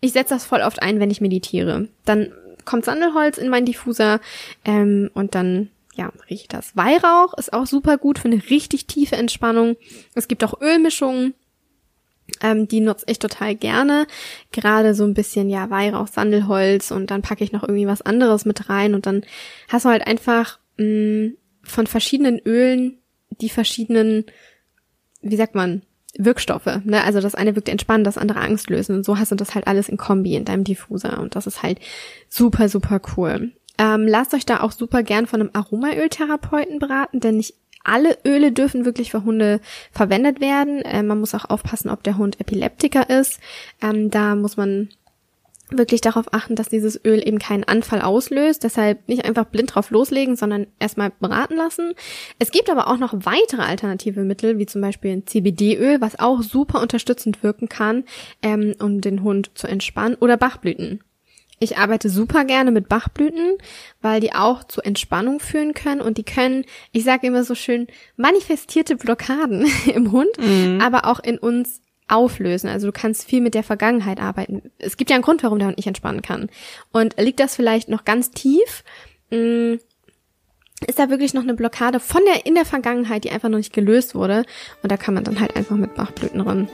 ich 0.00 0.12
setze 0.12 0.34
das 0.34 0.44
voll 0.44 0.62
oft 0.62 0.82
ein, 0.82 1.00
wenn 1.00 1.10
ich 1.10 1.20
meditiere. 1.20 1.88
Dann 2.04 2.32
kommt 2.68 2.84
Sandelholz 2.84 3.38
in 3.38 3.48
meinen 3.48 3.64
Diffuser 3.64 4.20
ähm, 4.66 5.10
und 5.14 5.34
dann 5.34 5.70
ja, 5.94 6.12
rieche 6.28 6.42
ich 6.42 6.48
das. 6.48 6.76
Weihrauch 6.76 7.32
ist 7.38 7.52
auch 7.52 7.66
super 7.66 7.96
gut 7.96 8.18
für 8.18 8.28
eine 8.28 8.42
richtig 8.50 8.86
tiefe 8.86 9.16
Entspannung. 9.16 9.76
Es 10.14 10.28
gibt 10.28 10.44
auch 10.44 10.60
Ölmischungen, 10.60 11.34
ähm, 12.42 12.68
die 12.68 12.80
nutze 12.80 13.06
ich 13.08 13.18
total 13.18 13.54
gerne. 13.54 14.06
Gerade 14.52 14.94
so 14.94 15.04
ein 15.04 15.14
bisschen, 15.14 15.48
ja, 15.48 15.70
Weihrauch, 15.70 16.08
Sandelholz 16.08 16.90
und 16.90 17.10
dann 17.10 17.22
packe 17.22 17.42
ich 17.42 17.52
noch 17.52 17.62
irgendwie 17.62 17.86
was 17.86 18.02
anderes 18.02 18.44
mit 18.44 18.68
rein 18.68 18.94
und 18.94 19.06
dann 19.06 19.24
hast 19.68 19.86
du 19.86 19.88
halt 19.88 20.06
einfach 20.06 20.58
mh, 20.76 21.30
von 21.62 21.86
verschiedenen 21.86 22.38
Ölen 22.38 22.98
die 23.40 23.50
verschiedenen, 23.50 24.26
wie 25.22 25.36
sagt 25.36 25.54
man, 25.54 25.82
Wirkstoffe. 26.18 26.80
Ne? 26.84 27.02
Also 27.02 27.20
das 27.20 27.34
eine 27.34 27.56
wirkt 27.56 27.68
entspannend, 27.68 28.06
das 28.06 28.18
andere 28.18 28.40
angstlösend. 28.40 28.98
Und 28.98 29.04
so 29.04 29.18
hast 29.18 29.32
du 29.32 29.36
das 29.36 29.54
halt 29.54 29.66
alles 29.66 29.88
in 29.88 29.96
Kombi 29.96 30.34
in 30.34 30.44
deinem 30.44 30.64
Diffuser. 30.64 31.18
Und 31.20 31.36
das 31.36 31.46
ist 31.46 31.62
halt 31.62 31.78
super, 32.28 32.68
super 32.68 33.00
cool. 33.16 33.52
Ähm, 33.78 34.06
lasst 34.06 34.34
euch 34.34 34.44
da 34.44 34.60
auch 34.60 34.72
super 34.72 35.02
gern 35.04 35.26
von 35.26 35.40
einem 35.40 35.50
Aromaöltherapeuten 35.52 36.80
beraten, 36.80 37.20
denn 37.20 37.36
nicht 37.36 37.54
alle 37.84 38.18
Öle 38.26 38.52
dürfen 38.52 38.84
wirklich 38.84 39.12
für 39.12 39.24
Hunde 39.24 39.60
verwendet 39.92 40.40
werden. 40.40 40.82
Ähm, 40.84 41.06
man 41.06 41.20
muss 41.20 41.34
auch 41.34 41.48
aufpassen, 41.48 41.88
ob 41.88 42.02
der 42.02 42.18
Hund 42.18 42.40
Epileptiker 42.40 43.08
ist. 43.08 43.38
Ähm, 43.80 44.10
da 44.10 44.34
muss 44.34 44.56
man 44.56 44.88
wirklich 45.70 46.00
darauf 46.00 46.32
achten, 46.32 46.54
dass 46.54 46.68
dieses 46.68 47.02
Öl 47.04 47.26
eben 47.26 47.38
keinen 47.38 47.64
Anfall 47.64 48.00
auslöst. 48.00 48.64
Deshalb 48.64 49.08
nicht 49.08 49.24
einfach 49.24 49.44
blind 49.44 49.74
drauf 49.74 49.90
loslegen, 49.90 50.36
sondern 50.36 50.66
erstmal 50.78 51.12
beraten 51.20 51.56
lassen. 51.56 51.92
Es 52.38 52.50
gibt 52.50 52.70
aber 52.70 52.88
auch 52.88 52.98
noch 52.98 53.14
weitere 53.14 53.62
alternative 53.62 54.24
Mittel, 54.24 54.58
wie 54.58 54.66
zum 54.66 54.80
Beispiel 54.80 55.12
ein 55.12 55.26
CBD-Öl, 55.26 56.00
was 56.00 56.18
auch 56.18 56.42
super 56.42 56.80
unterstützend 56.80 57.42
wirken 57.42 57.68
kann, 57.68 58.04
ähm, 58.42 58.74
um 58.80 59.00
den 59.00 59.22
Hund 59.22 59.50
zu 59.54 59.66
entspannen, 59.66 60.16
oder 60.20 60.36
Bachblüten. 60.36 61.00
Ich 61.60 61.76
arbeite 61.76 62.08
super 62.08 62.44
gerne 62.44 62.70
mit 62.70 62.88
Bachblüten, 62.88 63.58
weil 64.00 64.20
die 64.20 64.32
auch 64.32 64.62
zur 64.64 64.86
Entspannung 64.86 65.40
führen 65.40 65.74
können 65.74 66.00
und 66.00 66.16
die 66.16 66.24
können, 66.24 66.64
ich 66.92 67.02
sage 67.02 67.26
immer 67.26 67.42
so 67.42 67.54
schön, 67.56 67.88
manifestierte 68.16 68.96
Blockaden 68.96 69.66
im 69.92 70.12
Hund, 70.12 70.30
aber 70.80 71.06
auch 71.06 71.18
in 71.18 71.36
uns 71.38 71.80
auflösen. 72.08 72.68
Also 72.68 72.86
du 72.86 72.92
kannst 72.92 73.24
viel 73.24 73.40
mit 73.40 73.54
der 73.54 73.62
Vergangenheit 73.62 74.20
arbeiten. 74.20 74.70
Es 74.78 74.96
gibt 74.96 75.10
ja 75.10 75.16
einen 75.16 75.24
Grund, 75.24 75.42
warum 75.42 75.58
der 75.58 75.68
Hund 75.68 75.76
nicht 75.76 75.86
entspannen 75.86 76.22
kann. 76.22 76.48
Und 76.92 77.16
liegt 77.18 77.40
das 77.40 77.56
vielleicht 77.56 77.88
noch 77.88 78.04
ganz 78.04 78.30
tief? 78.30 78.84
Mh, 79.30 79.78
ist 80.86 80.98
da 80.98 81.10
wirklich 81.10 81.34
noch 81.34 81.42
eine 81.42 81.54
Blockade 81.54 82.00
von 82.00 82.20
der 82.24 82.46
in 82.46 82.54
der 82.54 82.64
Vergangenheit, 82.64 83.24
die 83.24 83.30
einfach 83.30 83.48
noch 83.48 83.58
nicht 83.58 83.72
gelöst 83.72 84.14
wurde? 84.14 84.44
Und 84.82 84.92
da 84.92 84.96
kann 84.96 85.14
man 85.14 85.24
dann 85.24 85.40
halt 85.40 85.56
einfach 85.56 85.76
mit 85.76 85.94
Bachblüten 85.94 86.40
ran. 86.40 86.68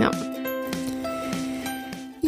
Ja. 0.00 0.10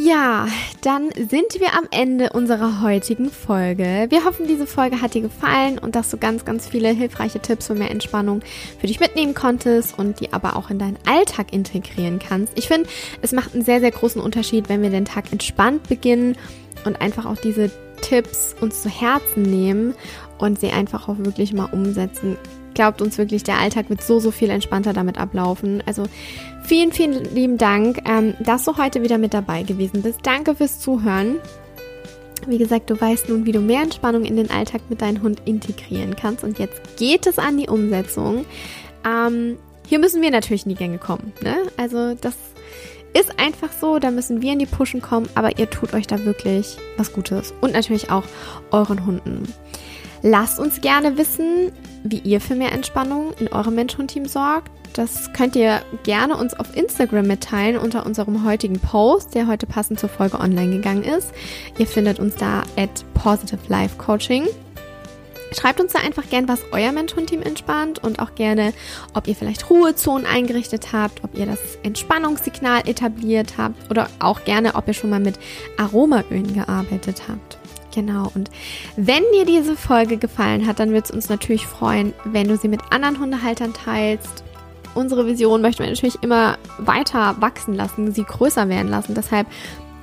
Ja, 0.07 0.47
dann 0.83 1.11
sind 1.17 1.59
wir 1.59 1.77
am 1.77 1.89
Ende 1.91 2.31
unserer 2.31 2.81
heutigen 2.81 3.29
Folge. 3.29 4.07
Wir 4.09 4.25
hoffen, 4.25 4.47
diese 4.47 4.65
Folge 4.65 5.03
hat 5.03 5.15
dir 5.15 5.23
gefallen 5.23 5.81
und 5.81 5.97
dass 5.97 6.11
du 6.11 6.17
ganz, 6.17 6.45
ganz 6.45 6.69
viele 6.69 6.91
hilfreiche 6.91 7.41
Tipps 7.41 7.67
für 7.67 7.75
mehr 7.75 7.91
Entspannung 7.91 8.41
für 8.79 8.87
dich 8.87 9.01
mitnehmen 9.01 9.35
konntest 9.35 9.99
und 9.99 10.21
die 10.21 10.33
aber 10.33 10.55
auch 10.55 10.71
in 10.71 10.79
deinen 10.79 10.97
Alltag 11.09 11.53
integrieren 11.53 12.21
kannst. 12.21 12.57
Ich 12.57 12.69
finde, 12.69 12.89
es 13.21 13.33
macht 13.33 13.53
einen 13.53 13.65
sehr, 13.65 13.81
sehr 13.81 13.91
großen 13.91 14.23
Unterschied, 14.23 14.69
wenn 14.69 14.81
wir 14.81 14.91
den 14.91 15.07
Tag 15.07 15.33
entspannt 15.33 15.89
beginnen 15.89 16.37
und 16.85 17.01
einfach 17.01 17.27
auch 17.27 17.39
diese 17.39 17.73
Tipps 18.01 18.55
uns 18.61 18.83
zu 18.83 18.89
Herzen 18.89 19.43
nehmen 19.43 19.93
und 20.39 20.61
sie 20.61 20.71
einfach 20.71 21.09
auch 21.09 21.19
wirklich 21.19 21.53
mal 21.53 21.69
umsetzen. 21.73 22.37
Glaubt 22.77 23.01
uns 23.01 23.17
wirklich, 23.17 23.43
der 23.43 23.59
Alltag 23.59 23.89
wird 23.89 24.03
so, 24.03 24.21
so 24.21 24.31
viel 24.31 24.51
entspannter 24.51 24.93
damit 24.93 25.17
ablaufen. 25.17 25.83
Also 25.87 26.05
vielen, 26.63 26.93
vielen 26.93 27.25
lieben 27.35 27.57
Dank, 27.57 28.03
ähm, 28.07 28.35
dass 28.39 28.67
du 28.67 28.77
heute 28.77 29.03
wieder 29.03 29.17
mit 29.17 29.33
dabei 29.33 29.63
gewesen 29.63 30.03
bist. 30.03 30.19
Danke 30.25 30.55
fürs 30.55 30.79
Zuhören. 30.79 31.37
Wie 32.47 32.59
gesagt, 32.59 32.91
du 32.91 33.01
weißt 33.01 33.31
nun, 33.31 33.47
wie 33.47 33.53
du 33.53 33.61
mehr 33.61 33.81
Entspannung 33.81 34.27
in 34.27 34.37
den 34.37 34.51
Alltag 34.51 34.83
mit 34.91 35.01
deinem 35.01 35.23
Hund 35.23 35.41
integrieren 35.47 36.17
kannst. 36.17 36.45
Und 36.45 36.59
jetzt 36.59 36.99
geht 36.99 37.27
es 37.27 37.39
an 37.39 37.57
die 37.57 37.67
Umsetzung. 37.67 38.45
Ähm, 39.07 39.57
hier 39.87 39.99
müssen 39.99 40.21
wir 40.21 40.31
natürlich 40.31 40.65
in 40.65 40.69
die 40.69 40.75
Gänge 40.75 40.99
kommen. 40.99 41.33
Ne? 41.41 41.57
Also 41.79 42.13
das 42.13 42.35
ist 43.15 43.39
einfach 43.39 43.71
so, 43.81 43.99
da 43.99 44.11
müssen 44.11 44.43
wir 44.43 44.53
in 44.53 44.59
die 44.59 44.67
Pushen 44.67 45.01
kommen, 45.01 45.31
aber 45.35 45.59
ihr 45.59 45.71
tut 45.71 45.95
euch 45.95 46.07
da 46.07 46.27
wirklich 46.27 46.77
was 46.99 47.15
Gutes. 47.15 47.55
Und 47.63 47.73
natürlich 47.73 48.11
auch 48.11 48.25
euren 48.71 49.07
Hunden. 49.07 49.45
Lasst 50.21 50.59
uns 50.59 50.83
gerne 50.83 51.17
wissen, 51.17 51.73
wie 52.11 52.19
ihr 52.19 52.41
für 52.41 52.55
mehr 52.55 52.73
Entspannung 52.73 53.33
in 53.39 53.49
eurem 53.49 53.75
Mensch-Hund-Team 53.75 54.27
sorgt. 54.27 54.71
Das 54.95 55.33
könnt 55.35 55.57
ihr 55.57 55.83
gerne 56.05 56.37
uns 56.37 56.55
auf 56.55 56.75
Instagram 56.75 57.27
mitteilen 57.27 57.77
unter 57.77 58.07
unserem 58.07 58.45
heutigen 58.45 58.81
Post, 58.81 59.35
der 59.35 59.47
heute 59.47 59.67
passend 59.67 60.01
zur 60.01 60.09
Folge 60.09 60.41
online 60.41 60.77
gegangen 60.77 61.05
ist. 61.05 61.33
Ihr 61.79 61.87
findet 61.87 62.19
uns 62.19 62.35
da 62.37 62.63
at 62.77 63.05
Positive 63.15 63.61
Life 63.69 63.97
Coaching. 63.99 64.47
Schreibt 65.53 65.81
uns 65.81 65.93
da 65.93 66.01
einfach 66.01 66.29
gern, 66.29 66.49
was 66.49 66.61
euer 66.73 66.93
Mensch-Hund-Team 66.93 67.43
entspannt 67.43 68.03
und 68.03 68.19
auch 68.21 68.35
gerne, 68.35 68.73
ob 69.15 69.29
ihr 69.29 69.37
vielleicht 69.37 69.71
Ruhezonen 69.71 70.27
eingerichtet 70.27 70.93
habt, 70.93 71.23
ob 71.25 71.37
ihr 71.37 71.47
das 71.47 71.61
Entspannungssignal 71.83 72.89
etabliert 72.89 73.55
habt 73.57 73.91
oder 73.91 74.09
auch 74.19 74.45
gerne, 74.45 74.75
ob 74.75 74.89
ihr 74.89 74.95
schon 74.95 75.11
mal 75.11 75.21
mit 75.21 75.39
Aromaölen 75.79 76.53
gearbeitet 76.55 77.23
habt. 77.29 77.59
Genau, 77.97 78.31
und 78.35 78.51
wenn 78.97 79.23
dir 79.33 79.47
diese 79.47 79.75
Folge 79.75 80.19
gefallen 80.19 80.67
hat, 80.67 80.81
dann 80.81 80.93
wird 80.93 81.07
es 81.07 81.11
uns 81.11 81.31
natürlich 81.31 81.67
freuen, 81.67 82.13
wenn 82.25 82.47
du 82.47 82.59
sie 82.59 82.69
mit 82.69 82.83
anderen 82.91 83.19
Hundehaltern 83.19 83.73
teilst. 83.73 84.45
Unsere 84.95 85.27
Vision 85.27 85.63
möchten 85.63 85.83
wir 85.83 85.89
natürlich 85.89 86.23
immer 86.23 86.59
weiter 86.77 87.37
wachsen 87.41 87.73
lassen, 87.73 88.13
sie 88.13 88.25
größer 88.25 88.69
werden 88.69 88.89
lassen. 88.89 89.15
Deshalb 89.15 89.47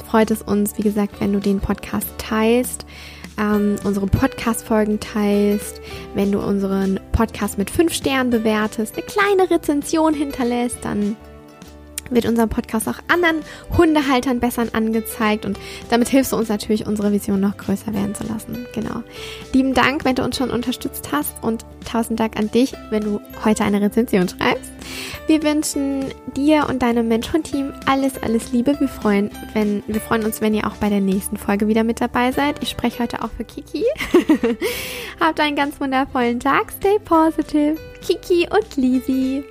freut 0.09 0.31
es 0.31 0.41
uns, 0.41 0.75
wie 0.79 0.81
gesagt, 0.81 1.21
wenn 1.21 1.33
du 1.33 1.39
den 1.39 1.59
Podcast 1.59 2.07
teilst 2.17 2.87
ähm, 3.37 3.75
unsere 3.83 4.07
Podcast-Folgen 4.07 4.99
teilst, 4.99 5.81
wenn 6.13 6.31
du 6.31 6.39
unseren 6.39 6.99
Podcast 7.11 7.57
mit 7.57 7.69
fünf 7.69 7.93
Sternen 7.93 8.29
bewertest, 8.29 8.95
eine 8.95 9.05
kleine 9.05 9.49
Rezension 9.49 10.13
hinterlässt, 10.13 10.79
dann 10.81 11.15
wird 12.13 12.25
unser 12.25 12.47
Podcast 12.47 12.87
auch 12.87 12.99
anderen 13.07 13.37
Hundehaltern 13.77 14.39
besser 14.39 14.65
angezeigt 14.73 15.45
und 15.45 15.59
damit 15.89 16.09
hilfst 16.09 16.31
du 16.31 16.37
uns 16.37 16.49
natürlich, 16.49 16.85
unsere 16.85 17.11
Vision 17.11 17.39
noch 17.39 17.57
größer 17.57 17.93
werden 17.93 18.15
zu 18.15 18.23
lassen. 18.25 18.65
Genau. 18.73 19.03
Lieben 19.53 19.73
Dank, 19.73 20.05
wenn 20.05 20.15
du 20.15 20.23
uns 20.23 20.37
schon 20.37 20.49
unterstützt 20.49 21.11
hast 21.11 21.33
und 21.41 21.65
tausend 21.83 22.19
Dank 22.19 22.37
an 22.37 22.49
dich, 22.51 22.73
wenn 22.89 23.03
du 23.03 23.19
heute 23.43 23.63
eine 23.63 23.81
Rezension 23.81 24.27
schreibst. 24.27 24.71
Wir 25.27 25.41
wünschen 25.43 26.05
dir 26.35 26.67
und 26.69 26.81
deinem 26.81 27.07
Mensch-Hund-Team 27.07 27.73
alles, 27.85 28.21
alles 28.21 28.51
Liebe. 28.51 28.79
Wir 28.79 28.87
freuen, 28.87 29.31
wenn, 29.53 29.83
wir 29.87 30.01
freuen 30.01 30.25
uns, 30.25 30.41
wenn 30.41 30.53
ihr 30.53 30.67
auch 30.67 30.75
bei 30.77 30.89
der 30.89 30.99
nächsten 30.99 31.37
Folge 31.37 31.67
wieder 31.67 31.83
mit 31.83 32.01
dabei 32.01 32.31
seid. 32.31 32.61
Ich 32.61 32.69
spreche 32.69 33.03
heute 33.03 33.23
auch 33.23 33.29
für 33.31 33.45
Kiki. 33.45 33.85
Habt 35.19 35.39
einen 35.39 35.55
ganz 35.55 35.79
wundervollen 35.79 36.39
Tag. 36.39 36.73
Stay 36.77 36.99
positive. 36.99 37.77
Kiki 38.01 38.47
und 38.49 38.75
Lisi. 38.75 39.43